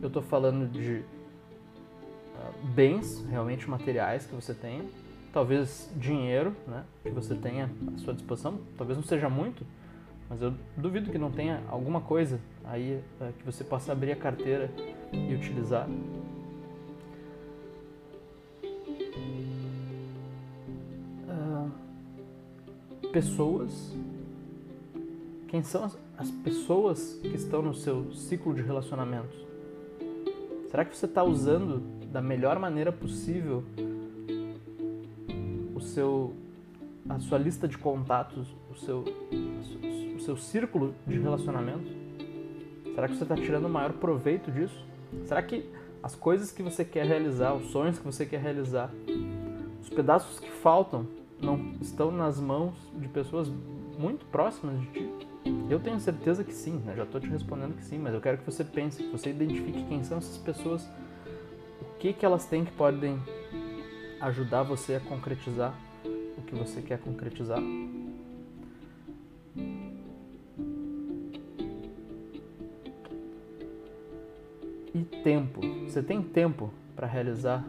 eu 0.00 0.06
estou 0.06 0.22
falando 0.22 0.70
de 0.70 1.02
uh, 2.36 2.66
bens 2.68 3.24
realmente 3.28 3.68
materiais 3.68 4.26
que 4.26 4.34
você 4.34 4.54
tenha, 4.54 4.84
talvez 5.32 5.90
dinheiro 5.96 6.54
né, 6.68 6.84
que 7.02 7.10
você 7.10 7.34
tenha 7.34 7.68
à 7.94 7.98
sua 7.98 8.14
disposição, 8.14 8.60
talvez 8.78 8.96
não 8.96 9.04
seja 9.04 9.28
muito, 9.28 9.66
mas 10.28 10.42
eu 10.42 10.52
duvido 10.76 11.10
que 11.10 11.18
não 11.18 11.30
tenha 11.30 11.62
alguma 11.68 12.00
coisa 12.00 12.40
aí 12.64 13.00
uh, 13.20 13.32
que 13.38 13.44
você 13.44 13.62
possa 13.62 13.92
abrir 13.92 14.12
a 14.12 14.16
carteira 14.16 14.70
e 15.12 15.34
utilizar. 15.34 15.88
Uh, 21.28 21.70
pessoas. 23.12 23.94
Quem 25.48 25.62
são 25.62 25.84
as, 25.84 25.98
as 26.18 26.30
pessoas 26.30 27.20
que 27.22 27.34
estão 27.36 27.62
no 27.62 27.74
seu 27.74 28.12
ciclo 28.12 28.52
de 28.52 28.62
relacionamentos? 28.62 29.46
Será 30.70 30.84
que 30.84 30.96
você 30.96 31.06
está 31.06 31.22
usando 31.22 31.80
da 32.12 32.20
melhor 32.20 32.58
maneira 32.58 32.90
possível 32.90 33.64
o 35.74 35.80
seu, 35.80 36.34
a 37.08 37.18
sua 37.18 37.38
lista 37.38 37.68
de 37.68 37.78
contatos, 37.78 38.54
o 38.70 38.74
seu, 38.74 39.04
o 40.14 40.20
seu 40.20 40.36
círculo 40.36 40.94
de 41.06 41.18
relacionamento? 41.18 41.86
Será 42.94 43.08
que 43.08 43.16
você 43.16 43.22
está 43.22 43.34
tirando 43.34 43.66
o 43.66 43.70
maior 43.70 43.92
proveito 43.92 44.50
disso? 44.50 44.84
Será 45.24 45.42
que 45.42 45.70
as 46.02 46.14
coisas 46.14 46.50
que 46.50 46.62
você 46.62 46.84
quer 46.84 47.06
realizar, 47.06 47.54
os 47.54 47.70
sonhos 47.70 47.98
que 47.98 48.04
você 48.04 48.24
quer 48.24 48.40
realizar, 48.40 48.90
os 49.80 49.88
pedaços 49.88 50.38
que 50.38 50.50
faltam 50.50 51.06
não 51.40 51.72
estão 51.80 52.10
nas 52.10 52.40
mãos 52.40 52.74
de 52.94 53.08
pessoas 53.08 53.52
muito 53.98 54.24
próximas 54.26 54.80
de 54.80 54.86
ti? 54.86 55.10
Eu 55.68 55.78
tenho 55.78 56.00
certeza 56.00 56.42
que 56.42 56.52
sim, 56.52 56.82
né? 56.84 56.94
já 56.96 57.04
estou 57.04 57.20
te 57.20 57.28
respondendo 57.28 57.76
que 57.76 57.84
sim, 57.84 57.98
mas 57.98 58.14
eu 58.14 58.20
quero 58.20 58.38
que 58.38 58.44
você 58.44 58.64
pense, 58.64 59.02
que 59.02 59.10
você 59.10 59.30
identifique 59.30 59.84
quem 59.84 60.02
são 60.02 60.18
essas 60.18 60.38
pessoas, 60.38 60.88
o 61.80 61.98
que, 61.98 62.12
que 62.12 62.24
elas 62.24 62.46
têm 62.46 62.64
que 62.64 62.72
podem 62.72 63.20
ajudar 64.20 64.62
você 64.62 64.94
a 64.94 65.00
concretizar 65.00 65.74
que 66.46 66.54
você 66.54 66.80
quer 66.80 66.98
concretizar. 66.98 67.60
E 74.94 75.04
tempo. 75.22 75.60
Você 75.84 76.02
tem 76.02 76.22
tempo 76.22 76.72
para 76.94 77.06
realizar 77.06 77.64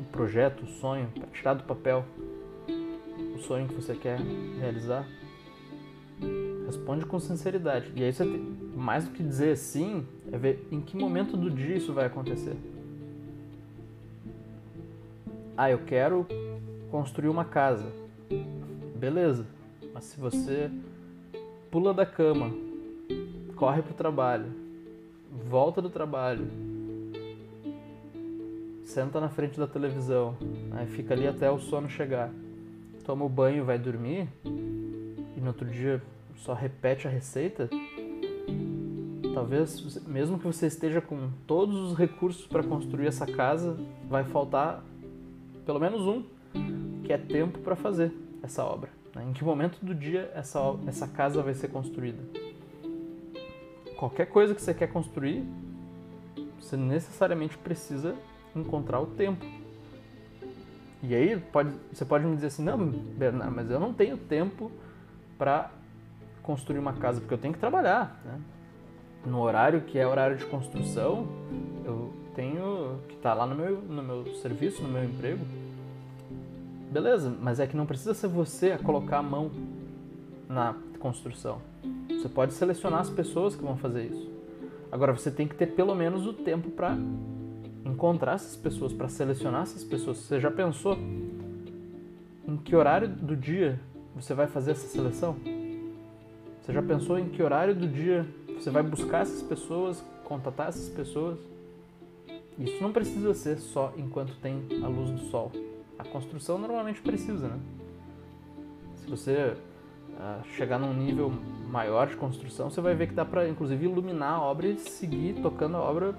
o 0.00 0.04
projeto, 0.10 0.62
o 0.62 0.66
sonho, 0.66 1.08
para 1.14 1.26
tirar 1.28 1.54
do 1.54 1.62
papel 1.62 2.04
o 3.34 3.38
sonho 3.38 3.68
que 3.68 3.74
você 3.74 3.94
quer 3.94 4.18
realizar? 4.58 5.06
Responde 6.66 7.06
com 7.06 7.20
sinceridade. 7.20 7.92
E 7.94 8.02
aí 8.02 8.12
você 8.12 8.24
tem, 8.24 8.40
mais 8.74 9.04
do 9.04 9.10
que 9.12 9.22
dizer 9.22 9.56
sim, 9.56 10.04
é 10.32 10.38
ver 10.38 10.66
em 10.72 10.80
que 10.80 10.96
momento 10.96 11.36
do 11.36 11.50
dia 11.50 11.76
isso 11.76 11.92
vai 11.92 12.06
acontecer. 12.06 12.56
Ah, 15.56 15.70
eu 15.70 15.78
quero 15.78 16.26
construir 16.96 17.28
uma 17.28 17.44
casa. 17.44 17.92
Beleza. 18.94 19.44
Mas 19.92 20.04
se 20.04 20.18
você 20.18 20.70
pula 21.70 21.92
da 21.92 22.06
cama, 22.06 22.50
corre 23.54 23.82
pro 23.82 23.92
trabalho, 23.92 24.46
volta 25.46 25.82
do 25.82 25.90
trabalho, 25.90 26.46
senta 28.82 29.20
na 29.20 29.28
frente 29.28 29.58
da 29.60 29.66
televisão, 29.66 30.38
aí 30.72 30.86
fica 30.86 31.12
ali 31.12 31.28
até 31.28 31.50
o 31.50 31.58
sono 31.58 31.86
chegar, 31.86 32.30
toma 33.04 33.26
o 33.26 33.28
banho, 33.28 33.62
vai 33.62 33.78
dormir 33.78 34.26
e 35.36 35.38
no 35.38 35.48
outro 35.48 35.68
dia 35.68 36.02
só 36.36 36.54
repete 36.54 37.06
a 37.06 37.10
receita, 37.10 37.68
talvez 39.34 40.02
mesmo 40.06 40.38
que 40.38 40.46
você 40.46 40.66
esteja 40.66 41.02
com 41.02 41.28
todos 41.46 41.76
os 41.76 41.98
recursos 41.98 42.46
para 42.46 42.62
construir 42.62 43.08
essa 43.08 43.26
casa, 43.26 43.76
vai 44.08 44.24
faltar 44.24 44.82
pelo 45.66 45.78
menos 45.78 46.00
um, 46.02 46.22
que 47.06 47.12
é 47.12 47.18
tempo 47.18 47.60
para 47.60 47.76
fazer 47.76 48.12
essa 48.42 48.64
obra. 48.64 48.90
Né? 49.14 49.26
Em 49.28 49.32
que 49.32 49.44
momento 49.44 49.78
do 49.80 49.94
dia 49.94 50.28
essa, 50.34 50.58
essa 50.88 51.06
casa 51.06 51.40
vai 51.40 51.54
ser 51.54 51.68
construída? 51.68 52.18
Qualquer 53.96 54.26
coisa 54.26 54.54
que 54.54 54.60
você 54.60 54.74
quer 54.74 54.88
construir, 54.88 55.44
você 56.60 56.76
necessariamente 56.76 57.56
precisa 57.56 58.16
encontrar 58.54 58.98
o 59.00 59.06
tempo. 59.06 59.46
E 61.00 61.14
aí 61.14 61.38
pode, 61.38 61.70
você 61.92 62.04
pode 62.04 62.26
me 62.26 62.34
dizer 62.34 62.48
assim, 62.48 62.64
não, 62.64 62.76
Bernardo, 62.76 63.54
mas 63.54 63.70
eu 63.70 63.78
não 63.78 63.94
tenho 63.94 64.16
tempo 64.16 64.72
para 65.38 65.70
construir 66.42 66.80
uma 66.80 66.94
casa, 66.94 67.20
porque 67.20 67.32
eu 67.32 67.38
tenho 67.38 67.54
que 67.54 67.60
trabalhar. 67.60 68.20
Né? 68.24 68.40
No 69.24 69.40
horário 69.40 69.82
que 69.82 69.96
é 69.96 70.06
horário 70.06 70.36
de 70.36 70.44
construção, 70.46 71.28
eu 71.84 72.12
tenho 72.34 73.00
que 73.06 73.14
estar 73.14 73.30
tá 73.30 73.34
lá 73.34 73.46
no 73.46 73.54
meu, 73.54 73.80
no 73.80 74.02
meu 74.02 74.34
serviço, 74.36 74.82
no 74.82 74.88
meu 74.88 75.04
emprego. 75.04 75.44
Beleza, 76.90 77.34
mas 77.40 77.60
é 77.60 77.66
que 77.66 77.76
não 77.76 77.86
precisa 77.86 78.14
ser 78.14 78.28
você 78.28 78.72
a 78.72 78.78
colocar 78.78 79.18
a 79.18 79.22
mão 79.22 79.50
na 80.48 80.74
construção. 80.98 81.60
Você 82.08 82.28
pode 82.28 82.54
selecionar 82.54 83.00
as 83.00 83.10
pessoas 83.10 83.54
que 83.54 83.62
vão 83.62 83.76
fazer 83.76 84.06
isso. 84.06 84.30
Agora 84.90 85.12
você 85.12 85.30
tem 85.30 85.46
que 85.46 85.54
ter 85.54 85.66
pelo 85.66 85.94
menos 85.94 86.26
o 86.26 86.32
tempo 86.32 86.70
para 86.70 86.96
encontrar 87.84 88.34
essas 88.34 88.56
pessoas, 88.56 88.92
para 88.92 89.08
selecionar 89.08 89.62
essas 89.62 89.84
pessoas. 89.84 90.18
Você 90.18 90.40
já 90.40 90.50
pensou 90.50 90.96
em 92.46 92.56
que 92.56 92.74
horário 92.74 93.08
do 93.08 93.36
dia 93.36 93.80
você 94.14 94.32
vai 94.32 94.46
fazer 94.46 94.72
essa 94.72 94.86
seleção? 94.86 95.36
Você 96.62 96.72
já 96.72 96.82
pensou 96.82 97.18
em 97.18 97.28
que 97.28 97.42
horário 97.42 97.74
do 97.74 97.86
dia 97.86 98.26
você 98.54 98.70
vai 98.70 98.82
buscar 98.82 99.22
essas 99.22 99.42
pessoas, 99.42 100.02
contatar 100.24 100.68
essas 100.68 100.88
pessoas? 100.88 101.38
Isso 102.58 102.82
não 102.82 102.92
precisa 102.92 103.34
ser 103.34 103.58
só 103.58 103.92
enquanto 103.96 104.34
tem 104.36 104.62
a 104.82 104.88
luz 104.88 105.10
do 105.10 105.18
sol. 105.30 105.52
A 105.98 106.04
construção 106.04 106.58
normalmente 106.58 107.00
precisa, 107.00 107.48
né? 107.48 107.58
Se 108.96 109.08
você 109.08 109.56
uh, 110.10 110.44
chegar 110.56 110.78
num 110.78 110.92
nível 110.92 111.32
maior 111.68 112.08
de 112.08 112.16
construção, 112.16 112.70
você 112.70 112.80
vai 112.80 112.94
ver 112.94 113.08
que 113.08 113.14
dá 113.14 113.24
para 113.24 113.48
inclusive 113.48 113.84
iluminar 113.84 114.34
a 114.34 114.42
obra 114.42 114.66
e 114.66 114.78
seguir 114.78 115.40
tocando 115.40 115.76
a 115.76 115.80
obra 115.80 116.14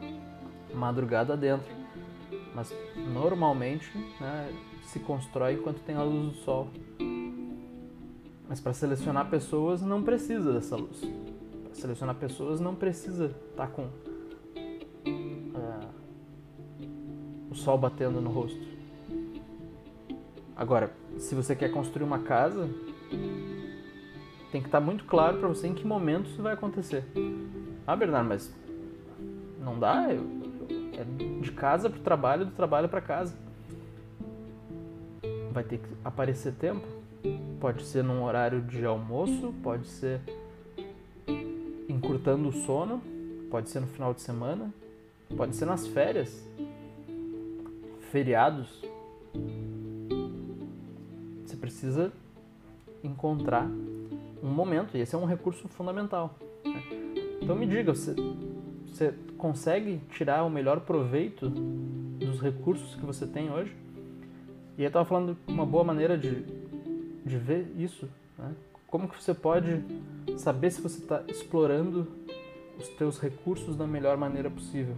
madrugada 0.74 1.36
dentro. 1.36 1.70
Mas 2.56 2.74
normalmente 2.96 3.92
né, 4.20 4.54
se 4.84 5.00
constrói 5.00 5.54
enquanto 5.54 5.82
tem 5.82 5.96
a 5.96 6.04
luz 6.04 6.34
do 6.34 6.44
sol. 6.44 6.70
Mas 8.48 8.60
para 8.60 8.74
selecionar 8.74 9.30
pessoas 9.30 9.82
não 9.82 10.02
precisa 10.02 10.54
dessa 10.54 10.76
luz. 10.76 11.02
Para 11.64 11.74
selecionar 11.74 12.16
pessoas 12.16 12.60
não 12.60 12.74
precisa 12.74 13.26
estar 13.26 13.68
tá 13.68 13.68
com 13.68 13.84
uh, 13.84 13.90
o 17.52 17.56
sol 17.56 17.78
batendo 17.78 18.22
no 18.22 18.30
rosto. 18.30 18.77
Agora, 20.58 20.92
se 21.20 21.36
você 21.36 21.56
quer 21.56 21.70
construir 21.70 22.04
uma 22.04 22.18
casa, 22.18 22.68
tem 24.52 24.60
que 24.60 24.68
estar 24.68 24.80
tá 24.80 24.86
muito 24.86 25.06
claro 25.06 25.38
para 25.38 25.48
você 25.48 25.68
em 25.68 25.74
que 25.76 25.86
momento 25.86 26.32
isso 26.32 26.42
vai 26.42 26.54
acontecer. 26.54 27.04
Ah, 27.86 27.96
Bernardo, 27.96 28.28
mas 28.28 28.52
não 29.60 29.78
dá? 29.78 30.12
Eu, 30.12 30.26
é 30.98 31.04
de 31.42 31.52
casa 31.52 31.92
para 31.92 32.00
o 32.00 32.02
trabalho, 32.02 32.46
do 32.46 32.52
trabalho 32.54 32.90
para 32.90 33.00
casa. 33.00 33.36
Vai 35.52 35.64
ter 35.64 35.78
que 35.78 35.88
aparecer 36.04 36.54
tempo. 36.54 36.88
Pode 37.60 37.84
ser 37.84 38.04
num 38.04 38.24
horário 38.24 38.60
de 38.62 38.84
almoço, 38.84 39.54
pode 39.62 39.86
ser 39.86 40.20
encurtando 41.88 42.50
o 42.50 42.52
sono, 42.52 43.00
pode 43.52 43.70
ser 43.70 43.80
no 43.80 43.88
final 43.88 44.12
de 44.12 44.22
semana, 44.22 44.74
pode 45.36 45.56
ser 45.56 45.66
nas 45.66 45.86
férias, 45.86 46.44
feriados. 48.12 48.87
Precisa 51.78 52.12
encontrar 53.04 53.70
um 54.42 54.50
momento, 54.50 54.98
e 54.98 55.02
esse 55.02 55.14
é 55.14 55.18
um 55.18 55.26
recurso 55.26 55.68
fundamental. 55.68 56.34
Né? 56.66 56.82
Então 57.40 57.56
me 57.56 57.68
diga, 57.68 57.94
você, 57.94 58.16
você 58.88 59.14
consegue 59.38 60.02
tirar 60.10 60.44
o 60.44 60.50
melhor 60.50 60.80
proveito 60.80 61.48
dos 61.48 62.42
recursos 62.42 62.96
que 62.96 63.06
você 63.06 63.28
tem 63.28 63.52
hoje? 63.52 63.76
E 64.76 64.82
eu 64.82 64.88
estava 64.88 65.06
falando 65.06 65.38
uma 65.48 65.68
boa 65.68 65.84
maneira 65.84 66.18
de 66.18 66.44
de 67.24 67.38
ver 67.38 67.72
isso. 67.78 68.10
Né? 68.40 68.56
Como 68.88 69.08
que 69.08 69.22
você 69.22 69.36
pode 69.36 69.84
saber 70.36 70.72
se 70.72 70.82
você 70.82 70.98
está 70.98 71.24
explorando 71.28 72.08
os 72.80 72.88
teus 72.90 73.20
recursos 73.20 73.76
da 73.76 73.86
melhor 73.86 74.18
maneira 74.18 74.50
possível? 74.50 74.96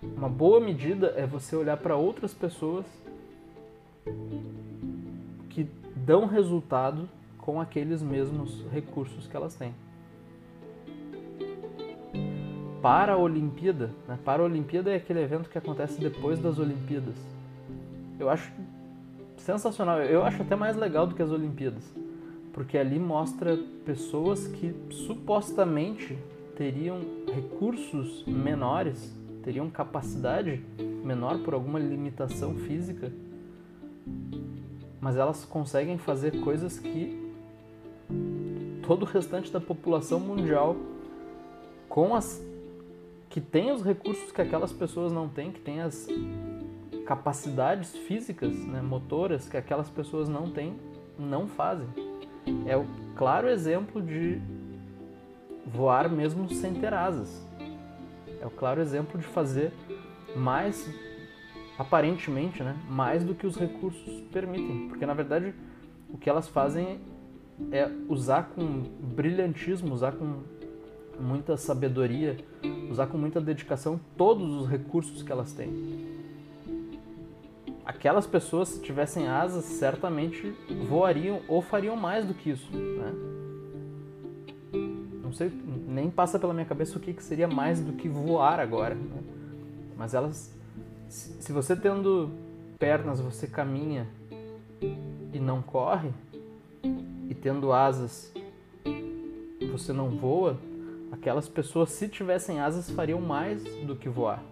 Uma 0.00 0.28
boa 0.28 0.60
medida 0.60 1.08
é 1.16 1.26
você 1.26 1.56
olhar 1.56 1.76
para 1.76 1.96
outras 1.96 2.32
pessoas 2.32 2.86
que 5.50 5.68
dão 5.94 6.26
resultado 6.26 7.08
com 7.38 7.60
aqueles 7.60 8.02
mesmos 8.02 8.64
recursos 8.72 9.26
que 9.26 9.36
elas 9.36 9.54
têm. 9.54 9.74
Para 12.80 13.12
a 13.12 13.16
Olimpíada, 13.16 13.90
né? 14.08 14.18
para 14.24 14.42
a 14.42 14.44
Olimpíada 14.44 14.90
é 14.90 14.96
aquele 14.96 15.20
evento 15.20 15.48
que 15.48 15.58
acontece 15.58 16.00
depois 16.00 16.38
das 16.38 16.58
Olimpíadas. 16.58 17.14
Eu 18.18 18.28
acho 18.28 18.52
sensacional. 19.36 20.00
Eu 20.00 20.24
acho 20.24 20.42
até 20.42 20.56
mais 20.56 20.76
legal 20.76 21.06
do 21.06 21.14
que 21.14 21.22
as 21.22 21.30
Olimpíadas, 21.30 21.84
porque 22.52 22.78
ali 22.78 22.98
mostra 22.98 23.58
pessoas 23.84 24.46
que 24.46 24.74
supostamente 24.90 26.18
teriam 26.56 27.00
recursos 27.32 28.24
menores, 28.26 29.16
teriam 29.42 29.68
capacidade 29.70 30.64
menor 31.04 31.38
por 31.38 31.54
alguma 31.54 31.78
limitação 31.78 32.54
física, 32.54 33.12
mas 35.00 35.16
elas 35.16 35.44
conseguem 35.44 35.98
fazer 35.98 36.40
coisas 36.40 36.78
que 36.78 37.32
todo 38.86 39.02
o 39.02 39.06
restante 39.06 39.50
da 39.50 39.60
população 39.60 40.20
mundial 40.20 40.76
com 41.88 42.14
as 42.14 42.42
que 43.28 43.40
tem 43.40 43.72
os 43.72 43.82
recursos 43.82 44.30
que 44.30 44.42
aquelas 44.42 44.72
pessoas 44.72 45.10
não 45.10 45.26
têm, 45.26 45.50
que 45.50 45.60
tem 45.60 45.80
as 45.80 46.06
capacidades 47.06 47.96
físicas, 47.96 48.54
né, 48.66 48.82
motoras 48.82 49.48
que 49.48 49.56
aquelas 49.56 49.88
pessoas 49.88 50.28
não 50.28 50.50
têm, 50.50 50.76
não 51.18 51.48
fazem. 51.48 51.88
É 52.66 52.76
o 52.76 52.84
claro 53.16 53.48
exemplo 53.48 54.02
de 54.02 54.38
voar 55.66 56.10
mesmo 56.10 56.48
sem 56.50 56.74
ter 56.74 56.92
asas. 56.92 57.46
É 58.40 58.46
o 58.46 58.50
claro 58.50 58.80
exemplo 58.80 59.18
de 59.18 59.26
fazer 59.26 59.72
mais, 60.36 60.88
aparentemente, 61.78 62.62
né, 62.62 62.76
mais 62.88 63.24
do 63.24 63.34
que 63.34 63.46
os 63.46 63.56
recursos 63.56 64.20
permitem. 64.32 64.88
Porque 64.88 65.06
na 65.06 65.14
verdade 65.14 65.54
o 66.08 66.18
que 66.18 66.28
elas 66.28 66.48
fazem 66.48 67.00
é 67.70 67.90
usar 68.08 68.50
com 68.54 68.82
brilhantismo, 69.14 69.92
usar 69.92 70.12
com 70.12 70.42
muita 71.20 71.56
sabedoria, 71.56 72.36
usar 72.90 73.06
com 73.06 73.16
muita 73.16 73.40
dedicação 73.40 74.00
todos 74.16 74.50
os 74.50 74.68
recursos 74.68 75.22
que 75.22 75.30
elas 75.30 75.52
têm 75.52 76.12
aquelas 77.84 78.26
pessoas, 78.26 78.68
se 78.68 78.80
tivessem 78.80 79.28
asas, 79.28 79.64
certamente 79.64 80.54
voariam 80.88 81.40
ou 81.48 81.60
fariam 81.60 81.96
mais 81.96 82.24
do 82.24 82.34
que 82.34 82.50
isso. 82.50 82.68
Né? 82.72 83.12
Não 85.22 85.32
sei, 85.32 85.52
nem 85.86 86.10
passa 86.10 86.38
pela 86.38 86.52
minha 86.54 86.66
cabeça 86.66 86.96
o 86.96 87.00
que, 87.00 87.12
que 87.12 87.22
seria 87.22 87.48
mais 87.48 87.80
do 87.80 87.92
que 87.92 88.08
voar 88.08 88.60
agora. 88.60 88.94
Né? 88.94 89.22
Mas 89.96 90.14
elas 90.14 90.54
Se 91.12 91.52
você 91.52 91.76
tendo 91.76 92.30
pernas 92.78 93.20
você 93.20 93.46
caminha 93.46 94.08
e 94.80 95.38
não 95.38 95.60
corre, 95.60 96.10
e 97.28 97.34
tendo 97.34 97.70
asas 97.70 98.32
você 99.70 99.92
não 99.92 100.08
voa, 100.08 100.58
aquelas 101.10 101.48
pessoas, 101.48 101.90
se 101.90 102.08
tivessem 102.08 102.60
asas, 102.60 102.90
fariam 102.90 103.20
mais 103.20 103.62
do 103.84 103.94
que 103.94 104.08
voar. 104.08 104.42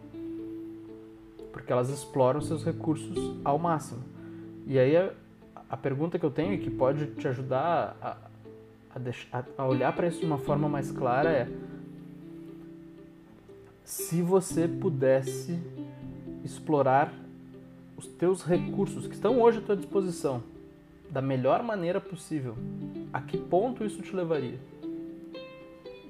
Porque 1.50 1.72
elas 1.72 1.88
exploram 1.88 2.42
seus 2.42 2.62
recursos 2.62 3.16
ao 3.42 3.58
máximo. 3.58 4.04
E 4.66 4.78
aí 4.78 4.94
a, 4.98 5.12
a 5.68 5.78
pergunta 5.78 6.18
que 6.18 6.26
eu 6.26 6.30
tenho 6.30 6.52
e 6.52 6.58
que 6.58 6.70
pode 6.70 7.06
te 7.14 7.26
ajudar 7.26 7.96
a, 8.02 8.16
a, 8.94 8.98
deixar, 8.98 9.46
a 9.56 9.66
olhar 9.66 9.94
para 9.96 10.06
isso 10.08 10.20
de 10.20 10.26
uma 10.26 10.38
forma 10.38 10.68
mais 10.68 10.92
clara 10.92 11.30
é 11.30 11.48
se 13.82 14.20
você 14.20 14.68
pudesse 14.68 15.58
explorar 16.44 17.12
os 17.96 18.06
teus 18.06 18.42
recursos 18.42 19.06
que 19.06 19.14
estão 19.14 19.40
hoje 19.40 19.58
à 19.58 19.60
tua 19.60 19.76
disposição 19.76 20.42
da 21.10 21.20
melhor 21.20 21.62
maneira 21.62 22.00
possível, 22.00 22.56
a 23.12 23.20
que 23.20 23.36
ponto 23.36 23.84
isso 23.84 24.00
te 24.00 24.14
levaria? 24.14 24.58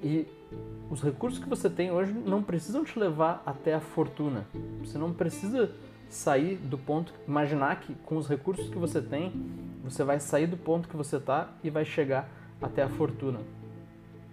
E 0.03 0.25
os 0.89 1.01
recursos 1.01 1.39
que 1.39 1.49
você 1.49 1.69
tem 1.69 1.91
hoje 1.91 2.11
não 2.11 2.43
precisam 2.43 2.83
te 2.83 2.97
levar 2.97 3.41
até 3.45 3.73
a 3.73 3.79
fortuna. 3.79 4.45
Você 4.83 4.97
não 4.97 5.13
precisa 5.13 5.71
sair 6.09 6.57
do 6.57 6.77
ponto, 6.77 7.13
imaginar 7.27 7.79
que 7.79 7.95
com 8.05 8.17
os 8.17 8.27
recursos 8.27 8.69
que 8.69 8.77
você 8.77 9.01
tem, 9.01 9.31
você 9.83 10.03
vai 10.03 10.19
sair 10.19 10.47
do 10.47 10.57
ponto 10.57 10.89
que 10.89 10.97
você 10.97 11.15
está 11.15 11.49
e 11.63 11.69
vai 11.69 11.85
chegar 11.85 12.29
até 12.61 12.83
a 12.83 12.89
fortuna. 12.89 13.39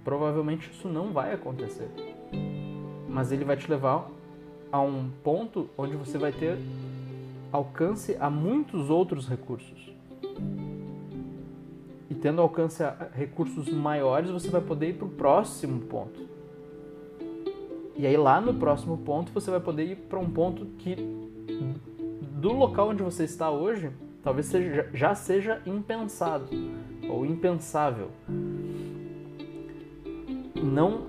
Provavelmente 0.05 0.71
isso 0.71 0.89
não 0.89 1.13
vai 1.13 1.33
acontecer. 1.33 1.89
Mas 3.09 3.31
ele 3.31 3.45
vai 3.45 3.57
te 3.57 3.71
levar 3.71 4.11
a 4.71 4.81
um 4.81 5.11
ponto 5.23 5.69
onde 5.77 5.97
você 5.97 6.19
vai 6.19 6.33
ter 6.33 6.59
alcance 7.53 8.17
a 8.21 8.29
muitos 8.29 8.91
outros 8.91 9.29
recursos. 9.29 9.93
E 12.11 12.15
tendo 12.15 12.41
alcance 12.41 12.83
a 12.83 13.09
recursos 13.13 13.69
maiores, 13.69 14.31
você 14.31 14.49
vai 14.49 14.61
poder 14.61 14.91
ir 14.91 14.95
para 14.95 15.07
o 15.07 15.11
próximo 15.11 15.81
ponto. 15.81 16.29
E 17.97 18.07
aí 18.07 18.17
lá 18.17 18.41
no 18.41 18.55
próximo 18.55 18.97
ponto 18.99 19.33
você 19.33 19.51
vai 19.51 19.61
poder 19.61 19.85
ir 19.85 19.97
para 19.97 20.19
um 20.19 20.31
ponto 20.31 20.67
que 20.79 20.95
do 22.41 22.53
local 22.53 22.91
onde 22.91 23.03
você 23.03 23.25
está 23.25 23.51
hoje, 23.51 23.91
talvez 24.23 24.47
seja, 24.47 24.89
já 24.95 25.15
seja 25.15 25.61
impensado 25.67 26.49
ou 27.09 27.27
impensável. 27.27 28.11
Não 30.55 31.08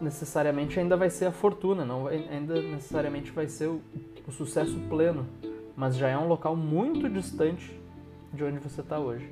necessariamente 0.00 0.78
ainda 0.80 0.96
vai 0.96 1.10
ser 1.10 1.26
a 1.26 1.32
fortuna, 1.32 1.84
não 1.84 2.04
vai, 2.04 2.26
ainda 2.28 2.60
necessariamente 2.60 3.30
vai 3.30 3.46
ser 3.46 3.66
o, 3.66 3.80
o 4.26 4.32
sucesso 4.32 4.78
pleno, 4.88 5.26
mas 5.76 5.96
já 5.96 6.08
é 6.08 6.16
um 6.16 6.26
local 6.26 6.56
muito 6.56 7.08
distante 7.08 7.78
de 8.32 8.44
onde 8.44 8.58
você 8.58 8.80
está 8.80 8.98
hoje. 8.98 9.28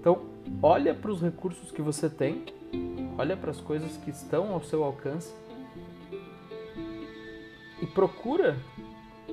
Então, 0.00 0.22
olha 0.62 0.94
para 0.94 1.10
os 1.10 1.22
recursos 1.22 1.70
que 1.70 1.80
você 1.80 2.10
tem, 2.10 2.44
olha 3.16 3.36
para 3.36 3.50
as 3.50 3.60
coisas 3.60 3.96
que 3.96 4.10
estão 4.10 4.52
ao 4.52 4.62
seu 4.62 4.82
alcance 4.82 5.32
e 7.80 7.86
procura, 7.86 8.56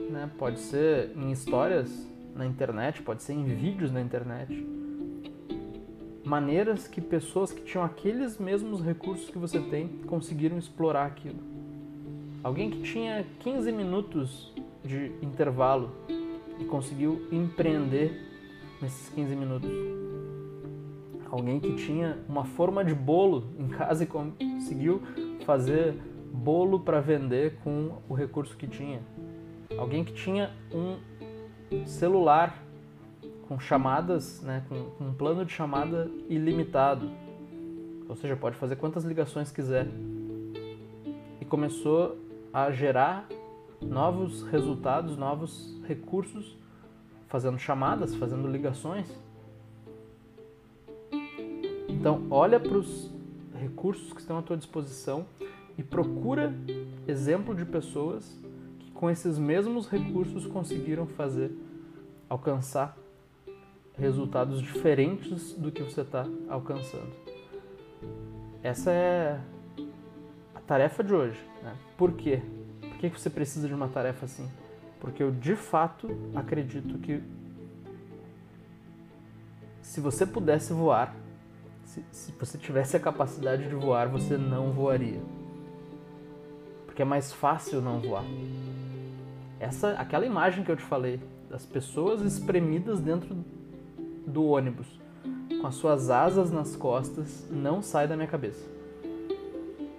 né, 0.09 0.29
pode 0.37 0.59
ser 0.59 1.11
em 1.15 1.31
histórias 1.31 2.07
na 2.35 2.45
internet, 2.45 3.01
pode 3.01 3.23
ser 3.23 3.33
em 3.33 3.43
vídeos 3.43 3.91
na 3.91 4.01
internet, 4.01 4.53
maneiras 6.29 6.87
que 6.87 7.01
pessoas 7.01 7.51
que 7.51 7.63
tinham 7.63 7.83
aqueles 7.83 8.37
mesmos 8.37 8.83
recursos 8.83 9.31
que 9.31 9.37
você 9.39 9.59
tem 9.59 9.87
conseguiram 10.05 10.59
explorar 10.59 11.07
aquilo. 11.07 11.39
Alguém 12.43 12.69
que 12.69 12.83
tinha 12.83 13.25
15 13.39 13.71
minutos 13.71 14.53
de 14.85 15.11
intervalo 15.23 15.91
e 16.59 16.65
conseguiu 16.65 17.27
empreender 17.31 18.11
nesses 18.79 19.09
15 19.09 19.35
minutos. 19.35 19.71
Alguém 21.31 21.59
que 21.59 21.73
tinha 21.73 22.19
uma 22.29 22.45
forma 22.45 22.85
de 22.85 22.93
bolo 22.93 23.47
em 23.57 23.67
casa 23.67 24.03
e 24.03 24.07
conseguiu 24.07 25.01
fazer 25.47 25.95
bolo 26.31 26.79
para 26.81 27.01
vender 27.01 27.55
com 27.63 28.03
o 28.07 28.13
recurso 28.13 28.55
que 28.55 28.67
tinha. 28.67 29.01
Alguém 29.79 30.03
que 30.03 30.13
tinha 30.13 30.51
um 30.71 30.99
celular 31.87 32.68
com 33.49 33.59
chamadas, 33.59 34.41
né, 34.43 34.63
com, 34.69 34.91
com 34.91 35.05
um 35.05 35.13
plano 35.13 35.43
de 35.43 35.51
chamada 35.51 36.07
ilimitado. 36.29 37.09
Ou 38.07 38.15
seja, 38.15 38.35
pode 38.35 38.55
fazer 38.55 38.75
quantas 38.75 39.03
ligações 39.03 39.51
quiser. 39.51 39.87
E 41.41 41.45
começou 41.45 42.15
a 42.53 42.69
gerar 42.69 43.27
novos 43.81 44.43
resultados, 44.43 45.17
novos 45.17 45.75
recursos, 45.87 46.55
fazendo 47.27 47.57
chamadas, 47.57 48.13
fazendo 48.13 48.47
ligações. 48.47 49.11
Então, 51.87 52.27
olha 52.29 52.59
para 52.59 52.77
os 52.77 53.11
recursos 53.55 54.13
que 54.13 54.21
estão 54.21 54.37
à 54.37 54.43
tua 54.43 54.57
disposição 54.57 55.25
e 55.75 55.81
procura 55.81 56.53
exemplo 57.07 57.55
de 57.55 57.65
pessoas 57.65 58.31
que 58.77 58.91
com 58.91 59.09
esses 59.09 59.39
mesmos 59.39 59.87
recursos 59.87 60.45
conseguiram 60.45 61.07
fazer 61.07 61.51
alcançar 62.29 62.95
resultados 63.99 64.61
diferentes 64.61 65.53
do 65.53 65.71
que 65.71 65.83
você 65.83 66.01
está 66.01 66.25
alcançando. 66.47 67.11
Essa 68.63 68.91
é 68.91 69.39
a 70.55 70.59
tarefa 70.61 71.03
de 71.03 71.13
hoje. 71.13 71.39
Né? 71.61 71.75
Por 71.97 72.13
quê? 72.13 72.41
Por 72.79 72.97
que 72.97 73.09
você 73.09 73.29
precisa 73.29 73.67
de 73.67 73.73
uma 73.73 73.87
tarefa 73.87 74.25
assim? 74.25 74.49
Porque 74.99 75.21
eu 75.21 75.31
de 75.31 75.55
fato 75.55 76.09
acredito 76.35 76.97
que 76.99 77.21
se 79.81 79.99
você 79.99 80.25
pudesse 80.25 80.71
voar, 80.73 81.15
se, 81.83 82.03
se 82.11 82.31
você 82.33 82.57
tivesse 82.57 82.95
a 82.95 82.99
capacidade 82.99 83.67
de 83.67 83.75
voar, 83.75 84.07
você 84.07 84.37
não 84.37 84.71
voaria. 84.71 85.21
Porque 86.85 87.01
é 87.01 87.05
mais 87.05 87.33
fácil 87.33 87.81
não 87.81 87.99
voar. 87.99 88.23
Essa, 89.59 89.91
aquela 89.93 90.25
imagem 90.25 90.63
que 90.63 90.71
eu 90.71 90.75
te 90.75 90.83
falei, 90.83 91.19
das 91.49 91.65
pessoas 91.65 92.21
espremidas 92.21 92.99
dentro 92.99 93.35
do 94.29 94.45
ônibus, 94.45 94.87
com 95.59 95.67
as 95.67 95.75
suas 95.75 96.09
asas 96.09 96.51
nas 96.51 96.75
costas, 96.75 97.47
não 97.51 97.81
sai 97.81 98.07
da 98.07 98.15
minha 98.15 98.27
cabeça. 98.27 98.65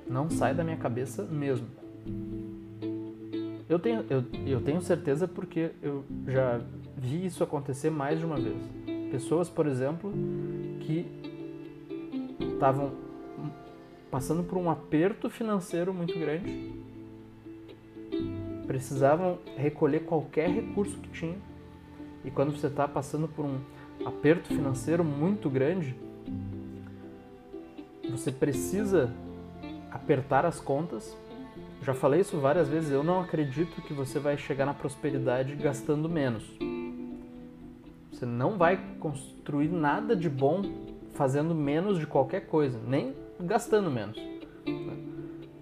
Não 0.09 0.31
sai 0.31 0.55
da 0.55 0.65
minha 0.65 0.77
cabeça 0.77 1.25
mesmo. 1.25 1.67
Eu 3.69 3.79
tenho, 3.79 4.05
eu, 4.11 4.25
eu 4.47 4.61
tenho 4.61 4.81
certeza 4.81 5.29
porque 5.29 5.71
eu 5.81 6.05
já 6.27 6.61
vi 6.97 7.25
isso 7.25 7.45
acontecer 7.45 7.91
mais 7.91 8.19
de 8.19 8.25
uma 8.25 8.37
vez. 8.37 8.57
Pessoas, 9.13 9.49
por 9.49 9.67
exemplo, 9.67 10.13
que 10.81 11.07
estavam 12.41 12.93
passando 14.11 14.43
por 14.43 14.59
um 14.59 14.69
aperto 14.69 15.31
financeiro 15.31 15.95
muito 15.95 16.19
grande, 16.19 16.73
precisavam 18.67 19.39
recolher 19.57 20.01
qualquer 20.01 20.51
recurso 20.51 20.99
que 20.99 21.09
tinha. 21.11 21.39
E 22.25 22.31
quando 22.31 22.51
você 22.51 22.67
está 22.67 22.87
passando 22.89 23.29
por 23.29 23.45
um 23.45 23.61
aperto 24.05 24.49
financeiro 24.49 25.05
muito 25.05 25.49
grande, 25.51 25.95
você 28.11 28.33
precisa 28.33 29.13
apertar 29.91 30.45
as 30.45 30.61
contas. 30.61 31.17
Já 31.83 31.95
falei 31.95 32.21
isso 32.21 32.39
várias 32.39 32.69
vezes, 32.69 32.91
eu 32.91 33.03
não 33.03 33.21
acredito 33.21 33.81
que 33.83 33.95
você 33.95 34.19
vai 34.19 34.37
chegar 34.37 34.67
na 34.67 34.75
prosperidade 34.75 35.55
gastando 35.55 36.09
menos. 36.09 36.45
Você 38.13 38.27
não 38.27 38.59
vai 38.59 38.79
construir 38.99 39.69
nada 39.69 40.15
de 40.15 40.29
bom 40.29 40.63
fazendo 41.15 41.55
menos 41.55 41.99
de 41.99 42.07
qualquer 42.07 42.47
coisa, 42.47 42.79
nem 42.87 43.15
gastando 43.41 43.91
menos. 43.91 44.19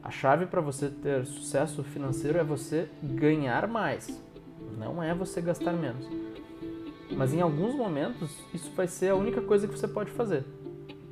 A 0.02 0.10
chave 0.10 0.46
para 0.46 0.60
você 0.60 0.88
ter 0.88 1.24
sucesso 1.26 1.84
financeiro 1.84 2.38
é 2.38 2.44
você 2.44 2.88
ganhar 3.02 3.68
mais, 3.68 4.22
não 4.76 5.02
é 5.02 5.14
você 5.14 5.40
gastar 5.40 5.72
menos. 5.72 6.17
Mas 7.16 7.32
em 7.32 7.40
alguns 7.40 7.74
momentos 7.74 8.30
isso 8.52 8.70
vai 8.76 8.86
ser 8.86 9.10
a 9.10 9.14
única 9.14 9.40
coisa 9.40 9.66
que 9.66 9.76
você 9.76 9.88
pode 9.88 10.10
fazer. 10.10 10.44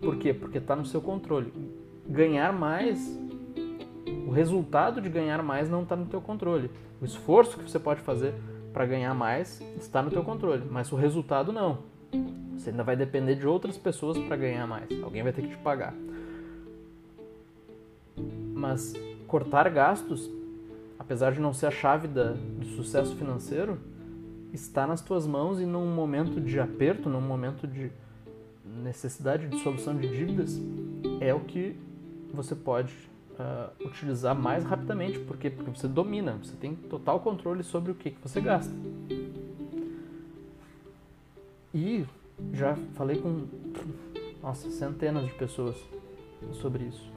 Por 0.00 0.16
quê? 0.16 0.32
Porque 0.32 0.58
está 0.58 0.76
no 0.76 0.84
seu 0.84 1.00
controle. 1.00 1.52
Ganhar 2.06 2.52
mais, 2.52 3.18
o 4.26 4.30
resultado 4.30 5.00
de 5.00 5.08
ganhar 5.08 5.42
mais 5.42 5.68
não 5.68 5.82
está 5.82 5.96
no 5.96 6.06
teu 6.06 6.20
controle. 6.20 6.70
O 7.00 7.04
esforço 7.04 7.58
que 7.58 7.68
você 7.70 7.78
pode 7.78 8.00
fazer 8.00 8.34
para 8.72 8.86
ganhar 8.86 9.14
mais 9.14 9.60
está 9.78 10.02
no 10.02 10.10
teu 10.10 10.22
controle, 10.22 10.64
mas 10.70 10.92
o 10.92 10.96
resultado 10.96 11.52
não. 11.52 11.78
Você 12.56 12.70
ainda 12.70 12.82
vai 12.82 12.96
depender 12.96 13.34
de 13.34 13.46
outras 13.46 13.76
pessoas 13.76 14.18
para 14.18 14.36
ganhar 14.36 14.66
mais. 14.66 14.86
Alguém 15.02 15.22
vai 15.22 15.32
ter 15.32 15.42
que 15.42 15.48
te 15.48 15.58
pagar. 15.58 15.94
Mas 18.54 18.94
cortar 19.26 19.68
gastos, 19.70 20.30
apesar 20.98 21.32
de 21.32 21.40
não 21.40 21.52
ser 21.52 21.66
a 21.66 21.70
chave 21.70 22.06
da, 22.08 22.32
do 22.32 22.66
sucesso 22.66 23.14
financeiro, 23.16 23.78
está 24.52 24.86
nas 24.86 25.00
tuas 25.00 25.26
mãos 25.26 25.60
e 25.60 25.66
num 25.66 25.86
momento 25.86 26.40
de 26.40 26.58
aperto, 26.58 27.08
num 27.08 27.20
momento 27.20 27.66
de 27.66 27.90
necessidade 28.64 29.48
de 29.48 29.58
solução 29.60 29.96
de 29.96 30.08
dívidas, 30.08 30.60
é 31.20 31.32
o 31.32 31.40
que 31.40 31.76
você 32.32 32.54
pode 32.54 32.92
uh, 33.32 33.86
utilizar 33.86 34.34
mais 34.34 34.64
rapidamente, 34.64 35.18
porque 35.20 35.50
porque 35.50 35.70
você 35.70 35.88
domina, 35.88 36.38
você 36.42 36.54
tem 36.56 36.74
total 36.74 37.20
controle 37.20 37.62
sobre 37.62 37.92
o 37.92 37.94
que, 37.94 38.10
que 38.10 38.20
você 38.20 38.40
gasta. 38.40 38.72
E 41.74 42.04
já 42.52 42.76
falei 42.94 43.18
com 43.18 43.46
nossa, 44.42 44.70
centenas 44.70 45.26
de 45.26 45.34
pessoas 45.34 45.76
sobre 46.52 46.84
isso. 46.84 47.10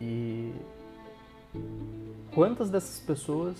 E 0.00 0.52
quantas 2.34 2.68
dessas 2.68 3.00
pessoas 3.00 3.56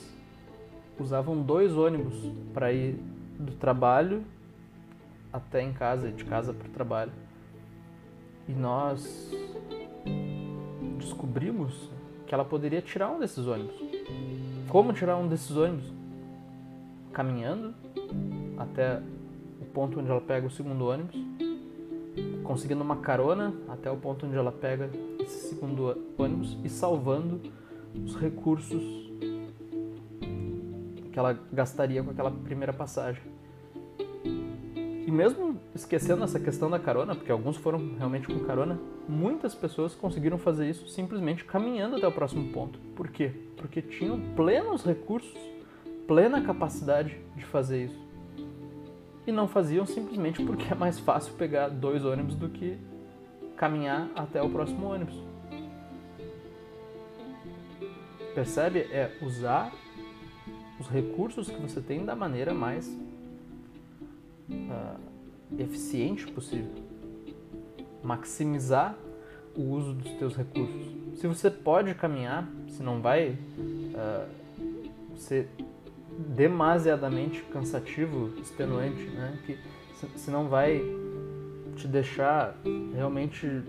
usavam 0.98 1.42
dois 1.42 1.76
ônibus 1.76 2.14
para 2.52 2.72
ir 2.72 2.98
do 3.38 3.52
trabalho 3.52 4.24
até 5.32 5.62
em 5.62 5.72
casa, 5.72 6.10
de 6.10 6.24
casa 6.24 6.52
para 6.52 6.66
o 6.66 6.70
trabalho? 6.70 7.12
E 8.48 8.52
nós 8.52 9.30
descobrimos 10.98 11.90
que 12.26 12.34
ela 12.34 12.44
poderia 12.44 12.80
tirar 12.80 13.10
um 13.10 13.18
desses 13.18 13.46
ônibus. 13.46 13.74
Como 14.68 14.92
tirar 14.92 15.16
um 15.16 15.28
desses 15.28 15.56
ônibus? 15.56 15.92
Caminhando 17.12 17.74
até 18.56 19.00
o 19.60 19.64
ponto 19.66 20.00
onde 20.00 20.10
ela 20.10 20.20
pega 20.20 20.46
o 20.46 20.50
segundo 20.50 20.86
ônibus, 20.86 21.16
conseguindo 22.42 22.82
uma 22.82 22.96
carona 22.96 23.54
até 23.68 23.90
o 23.90 23.96
ponto 23.96 24.26
onde 24.26 24.36
ela 24.36 24.52
pega 24.52 24.90
esse 25.20 25.48
segundo 25.48 25.96
ônibus 26.18 26.56
e 26.64 26.68
salvando 26.68 27.40
os 28.04 28.16
recursos 28.16 29.05
que 31.16 31.18
ela 31.18 31.32
gastaria 31.50 32.02
com 32.02 32.10
aquela 32.10 32.30
primeira 32.30 32.74
passagem. 32.74 33.22
E 35.06 35.10
mesmo 35.10 35.58
esquecendo 35.74 36.22
essa 36.22 36.38
questão 36.38 36.68
da 36.68 36.78
carona, 36.78 37.14
porque 37.14 37.32
alguns 37.32 37.56
foram 37.56 37.94
realmente 37.96 38.26
com 38.26 38.38
carona, 38.40 38.78
muitas 39.08 39.54
pessoas 39.54 39.94
conseguiram 39.94 40.36
fazer 40.36 40.68
isso 40.68 40.86
simplesmente 40.88 41.42
caminhando 41.42 41.96
até 41.96 42.06
o 42.06 42.12
próximo 42.12 42.52
ponto. 42.52 42.78
Por 42.94 43.08
quê? 43.08 43.32
Porque 43.56 43.80
tinham 43.80 44.20
plenos 44.34 44.84
recursos, 44.84 45.34
plena 46.06 46.42
capacidade 46.42 47.16
de 47.34 47.46
fazer 47.46 47.86
isso. 47.86 48.06
E 49.26 49.32
não 49.32 49.48
faziam 49.48 49.86
simplesmente 49.86 50.44
porque 50.44 50.70
é 50.70 50.76
mais 50.76 50.98
fácil 50.98 51.32
pegar 51.32 51.70
dois 51.70 52.04
ônibus 52.04 52.34
do 52.34 52.50
que 52.50 52.76
caminhar 53.56 54.10
até 54.14 54.42
o 54.42 54.50
próximo 54.50 54.92
ônibus. 54.92 55.18
Percebe? 58.34 58.80
É 58.92 59.16
usar 59.22 59.72
os 60.78 60.88
recursos 60.88 61.48
que 61.48 61.60
você 61.60 61.80
tem 61.80 62.04
da 62.04 62.14
maneira 62.14 62.52
mais 62.52 62.86
uh, 64.50 65.00
eficiente 65.58 66.26
possível. 66.26 66.70
Maximizar 68.02 68.96
o 69.56 69.62
uso 69.62 69.94
dos 69.94 70.12
teus 70.12 70.36
recursos. 70.36 70.94
Se 71.14 71.26
você 71.26 71.50
pode 71.50 71.94
caminhar, 71.94 72.46
se 72.68 72.82
não 72.82 73.00
vai 73.00 73.30
uh, 73.30 74.28
ser 75.16 75.48
demasiadamente 76.18 77.42
cansativo, 77.44 78.32
extenuante, 78.40 79.02
né? 79.10 79.38
que 79.44 79.58
se 80.18 80.30
não 80.30 80.48
vai 80.48 80.82
te 81.74 81.88
deixar 81.88 82.56
realmente 82.94 83.62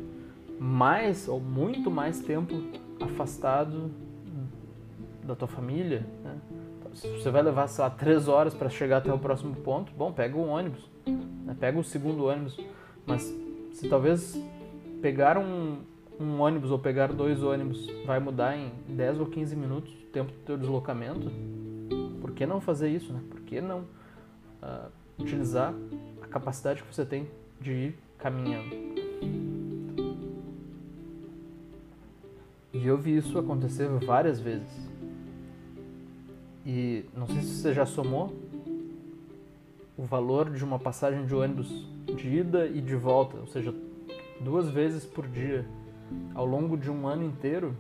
mais 0.60 1.28
ou 1.28 1.40
muito 1.40 1.92
mais 1.92 2.20
tempo 2.20 2.56
afastado 3.00 3.92
da 5.24 5.36
tua 5.36 5.48
família? 5.48 6.06
Se 6.98 7.08
você 7.10 7.30
vai 7.30 7.44
levar, 7.44 7.68
sei 7.68 7.84
lá, 7.84 7.92
três 7.92 8.28
horas 8.28 8.56
para 8.56 8.70
chegar 8.70 8.98
até 8.98 9.14
o 9.14 9.20
próximo 9.20 9.56
ponto, 9.58 9.92
bom, 9.94 10.12
pega 10.12 10.36
o 10.36 10.48
ônibus, 10.48 10.90
né? 11.06 11.56
pega 11.60 11.78
o 11.78 11.84
segundo 11.84 12.26
ônibus. 12.26 12.60
Mas 13.06 13.22
se 13.72 13.88
talvez 13.88 14.36
pegar 15.00 15.38
um, 15.38 15.78
um 16.20 16.42
ônibus 16.42 16.72
ou 16.72 16.80
pegar 16.80 17.14
dois 17.14 17.44
ônibus 17.44 17.88
vai 18.04 18.20
mudar 18.20 18.58
em 18.58 18.72
10 18.88 19.20
ou 19.20 19.28
15 19.28 19.56
minutos 19.56 19.94
o 19.94 20.08
tempo 20.08 20.32
do 20.32 20.40
teu 20.40 20.58
deslocamento, 20.58 21.32
por 22.20 22.32
que 22.32 22.48
não 22.48 22.60
fazer 22.60 22.90
isso, 22.90 23.14
né? 23.14 23.22
Por 23.30 23.42
que 23.42 23.62
não 23.62 23.82
uh, 24.64 24.90
utilizar 25.20 25.76
a 26.24 26.26
capacidade 26.26 26.82
que 26.82 26.96
você 26.96 27.06
tem 27.06 27.28
de 27.62 27.74
ir 27.74 28.00
caminhando? 28.18 28.76
E 32.74 32.88
eu 32.88 32.98
vi 32.98 33.18
isso 33.18 33.38
acontecer 33.38 33.88
várias 34.04 34.40
vezes. 34.40 34.97
E 36.70 37.06
não 37.16 37.26
sei 37.28 37.40
se 37.44 37.62
você 37.62 37.74
já 37.74 37.86
somou 37.86 38.36
o 39.98 40.04
valor 40.04 40.50
de 40.50 40.66
uma 40.66 40.78
passagem 40.78 41.26
de 41.26 41.34
ônibus 41.34 41.70
de 42.14 42.28
ida 42.28 42.68
e 42.68 42.82
de 42.82 42.94
volta, 42.94 43.38
ou 43.38 43.48
seja, 43.48 43.74
duas 44.42 44.70
vezes 44.70 45.06
por 45.06 45.26
dia, 45.26 45.66
ao 46.36 46.46
longo 46.46 46.76
de 46.76 46.92
um 46.92 47.08
ano 47.08 47.24
inteiro, 47.24 47.74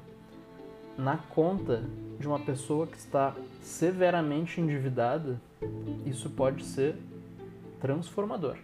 na 0.97 1.17
conta 1.17 1.83
de 2.17 2.25
uma 2.29 2.39
pessoa 2.39 2.87
que 2.87 2.97
está 2.97 3.35
severamente 3.61 4.61
endividada, 4.61 5.37
isso 6.05 6.29
pode 6.29 6.63
ser 6.63 6.95
transformador. 7.81 8.55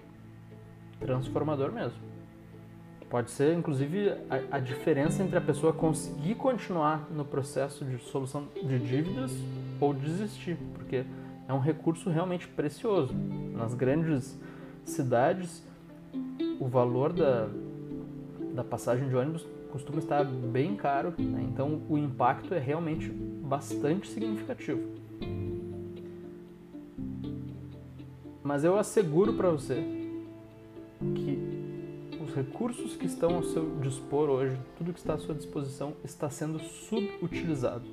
Transformador 1.01 1.69
mesmo. 1.69 2.12
Pode 3.13 3.29
ser, 3.29 3.55
inclusive, 3.55 4.09
a, 4.27 4.57
a, 4.57 4.59
diferença 4.59 5.21
entre 5.21 5.37
a 5.37 5.41
pessoa 5.41 5.71
conseguir 5.71 6.33
continuar 6.33 7.07
no 7.11 7.23
processo 7.23 7.85
de 7.85 7.99
solução 7.99 8.47
de 8.55 8.79
dívidas 8.79 9.31
ou 9.79 9.93
desistir, 9.93 10.57
porque 10.73 11.05
é 11.47 11.53
um 11.53 11.59
recurso 11.59 12.09
realmente 12.09 12.47
precioso. 12.47 13.13
Nas 13.55 13.75
grandes 13.75 14.35
cidades, 14.83 15.63
o 16.59 16.67
valor 16.67 17.13
da, 17.13 17.49
da 18.55 18.63
passagem 18.63 19.07
de 19.07 19.15
ônibus 19.15 19.45
costuma 19.71 19.99
estar 19.99 20.23
bem 20.23 20.75
caro, 20.75 21.13
né? 21.19 21.45
então 21.47 21.83
o 21.87 21.99
impacto 21.99 22.55
é 22.55 22.59
realmente 22.59 23.11
bastante 23.11 24.07
significativo. 24.07 24.89
Mas 28.41 28.63
eu 28.63 28.75
asseguro 28.75 29.33
para 29.33 29.51
você 29.51 29.92
recursos 32.43 32.97
que 32.97 33.05
estão 33.05 33.35
ao 33.35 33.43
seu 33.43 33.77
dispor 33.79 34.29
hoje, 34.29 34.57
tudo 34.77 34.91
que 34.91 34.99
está 34.99 35.13
à 35.13 35.17
sua 35.17 35.33
disposição, 35.33 35.93
está 36.03 36.29
sendo 36.29 36.59
subutilizado. 36.59 37.85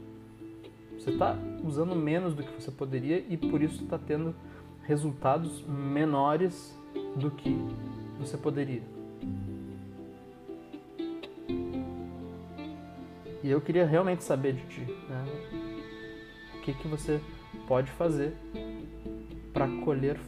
Você 0.99 1.11
está 1.11 1.37
usando 1.65 1.95
menos 1.95 2.35
do 2.35 2.43
que 2.43 2.53
você 2.61 2.71
poderia 2.71 3.25
e 3.29 3.37
por 3.37 3.63
isso 3.63 3.85
está 3.85 3.97
tendo 3.97 4.35
resultados 4.83 5.63
menores 5.67 6.77
do 7.17 7.31
que 7.31 7.57
você 8.19 8.37
poderia. 8.37 8.83
E 13.43 13.49
eu 13.49 13.61
queria 13.61 13.87
realmente 13.87 14.25
saber 14.25 14.55
de 14.55 14.67
ti, 14.67 14.81
né? 15.09 15.25
o 16.57 16.61
que, 16.61 16.75
que 16.75 16.89
você 16.89 17.21
pode 17.67 17.91
fazer 17.93 18.35
para 19.53 19.67
colher 19.85 20.21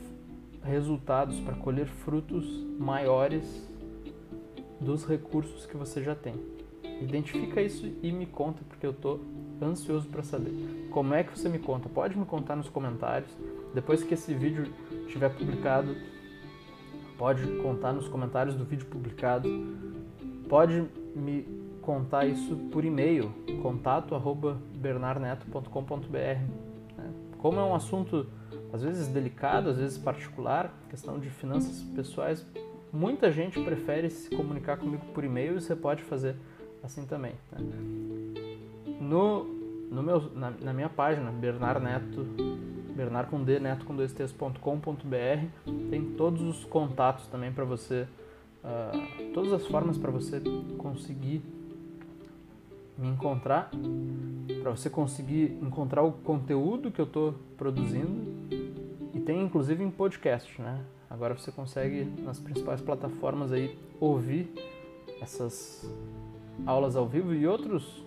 resultados, 0.63 1.39
para 1.41 1.55
colher 1.55 1.87
frutos 1.87 2.47
maiores 2.79 3.72
dos 4.83 5.07
recursos 5.07 5.65
que 5.67 5.77
você 5.77 6.03
já 6.03 6.15
tem. 6.15 6.35
Identifica 7.01 7.63
isso 7.63 7.91
e 8.03 8.13
me 8.13 8.27
conta, 8.27 8.63
porque 8.69 8.87
eu 8.87 8.91
estou 8.91 9.21
ansioso 9.61 10.07
para 10.09 10.23
saber. 10.23 10.53
Como 10.91 11.15
é 11.15 11.25
que 11.25 11.37
você 11.37 11.49
me 11.49 11.59
conta? 11.59 11.89
Pode 11.89 12.17
me 12.19 12.27
contar 12.27 12.55
nos 12.57 12.69
comentários. 12.69 13.31
Depois 13.75 14.03
que 14.03 14.13
esse 14.15 14.35
vídeo 14.35 14.67
estiver 15.07 15.31
publicado, 15.31 15.97
pode 17.17 17.47
contar 17.63 17.93
nos 17.93 18.09
comentários 18.09 18.55
do 18.55 18.65
vídeo 18.65 18.87
publicado. 18.87 19.49
Pode 20.49 20.89
me 21.15 21.47
contar 21.81 22.27
isso 22.27 22.57
por 22.71 22.85
e-mail, 22.85 23.33
contato@bernarneto.com.br. 23.63 26.17
Né? 26.17 27.11
Como 27.39 27.59
é 27.59 27.65
um 27.65 27.75
assunto 27.75 28.27
às 28.73 28.83
vezes 28.83 29.09
delicado, 29.09 29.69
às 29.69 29.77
vezes 29.77 29.99
particular, 29.99 30.73
questão 30.89 31.19
de 31.19 31.29
finanças 31.29 31.83
pessoais, 31.95 32.47
Muita 32.93 33.33
gente 33.33 33.59
prefere 33.63 34.11
se 34.11 34.29
comunicar 34.29 34.77
comigo 34.77 35.07
por 35.15 35.25
e-mail 35.25 35.57
e 35.57 35.61
você 35.61 35.75
pode 35.75 36.03
fazer 36.03 36.37
assim 36.83 37.07
também. 37.07 37.33
Né? 37.51 37.59
No, 39.01 39.45
no 39.91 40.03
meu, 40.03 40.31
na, 40.35 40.51
na, 40.51 40.73
minha 40.75 40.91
página, 40.91 41.31
Bernard 41.31 41.83
Neto, 41.83 42.27
Bernard 42.95 43.31
com 43.31 43.43
D, 43.43 43.59
neto 43.59 43.87
com 43.87 43.97
dois 43.97 44.13
tem 45.91 46.05
todos 46.17 46.43
os 46.43 46.65
contatos 46.65 47.27
também 47.29 47.51
para 47.51 47.65
você, 47.65 48.07
uh, 48.63 49.33
todas 49.33 49.53
as 49.53 49.67
formas 49.67 49.97
para 49.97 50.11
você 50.11 50.43
conseguir 50.77 51.43
me 52.99 53.09
encontrar, 53.09 53.71
para 54.63 54.71
você 54.71 54.91
conseguir 54.91 55.59
encontrar 55.63 56.03
o 56.03 56.13
conteúdo 56.13 56.91
que 56.91 57.01
eu 57.01 57.07
estou 57.07 57.35
produzindo 57.57 58.31
e 59.15 59.21
tem 59.21 59.43
inclusive 59.43 59.83
em 59.83 59.91
podcast, 59.91 60.61
né? 60.61 60.81
Agora 61.13 61.35
você 61.35 61.53
consegue 61.53 62.05
nas 62.23 62.41
principais 62.41 62.81
plataformas 62.81 63.53
aí 63.53 63.79
ouvir 64.01 64.51
essas 65.21 65.87
aulas 66.65 66.97
ao 66.97 67.07
vivo 67.07 67.35
e 67.35 67.47
outros 67.47 68.03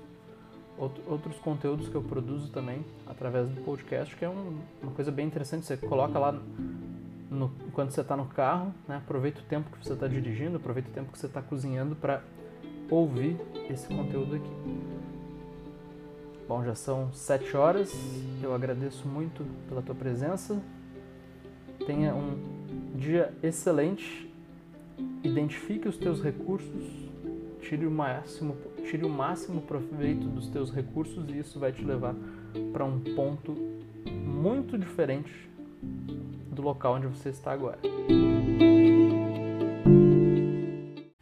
outros 1.08 1.38
conteúdos 1.38 1.88
que 1.88 1.96
eu 1.96 2.02
produzo 2.02 2.52
também 2.52 2.84
através 3.08 3.48
do 3.48 3.62
podcast, 3.62 4.13
que 4.13 4.26
é 4.26 4.30
um, 4.30 4.60
uma 4.82 4.91
coisa 4.91 5.12
bem 5.12 5.26
interessante. 5.26 5.65
Você 5.65 5.78
coloca 5.78 6.18
lá 6.20 6.34
no, 7.30 7.50
quando 7.72 7.91
você 7.91 8.02
está 8.02 8.18
no 8.18 8.26
carro, 8.26 8.74
né? 8.88 8.98
aproveita 8.98 9.39
o 9.39 9.44
tempo 9.44 9.70
que 9.70 9.86
você 9.86 9.94
está 9.94 10.08
dirigindo, 10.08 10.58
aproveita 10.58 10.89
o 10.89 10.91
tempo 10.91 11.12
que 11.12 11.20
você 11.20 11.28
está 11.28 11.41
cozinhando 11.41 11.96
para 11.96 12.22
ouvir 12.89 13.39
esse 13.70 13.88
conteúdo 13.88 14.36
aqui. 14.36 14.52
Bom, 16.48 16.63
já 16.65 16.76
são 16.76 17.13
sete 17.13 17.56
horas. 17.56 17.94
Eu 18.41 18.54
agradeço 18.54 19.08
muito 19.08 19.46
pela 19.70 19.82
tua 19.82 19.96
presença. 19.96 20.62
Tenha 21.86 22.13
um 22.13 22.55
dia 22.95 23.34
excelente. 23.43 24.31
Identifique 25.23 25.88
os 25.88 25.97
teus 25.97 26.21
recursos. 26.21 27.05
Tire 27.62 27.86
o 27.86 27.91
máximo, 27.91 28.55
tire 28.89 29.03
o 29.03 29.10
máximo 29.10 29.62
proveito 29.62 30.27
dos 30.27 30.47
teus 30.47 30.71
recursos 30.71 31.27
e 31.29 31.39
isso 31.39 31.60
vai 31.60 31.71
te 31.71 31.84
levar 31.84 32.15
para 32.71 32.86
um 32.86 32.99
ponto 33.15 33.53
muito 34.12 34.77
diferente 34.77 35.49
do 36.51 36.62
local 36.62 36.95
onde 36.95 37.08
você 37.08 37.29
está 37.29 37.51
agora. 37.51 37.79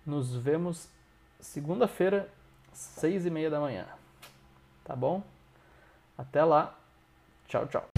Nos 0.05 0.36
vemos 0.36 0.89
segunda-feira, 1.39 2.29
seis 2.73 3.25
e 3.25 3.29
meia 3.29 3.49
da 3.49 3.59
manhã. 3.59 3.86
Tá 4.83 4.95
bom? 4.95 5.23
Até 6.17 6.43
lá. 6.43 6.77
Tchau, 7.47 7.67
tchau. 7.67 7.92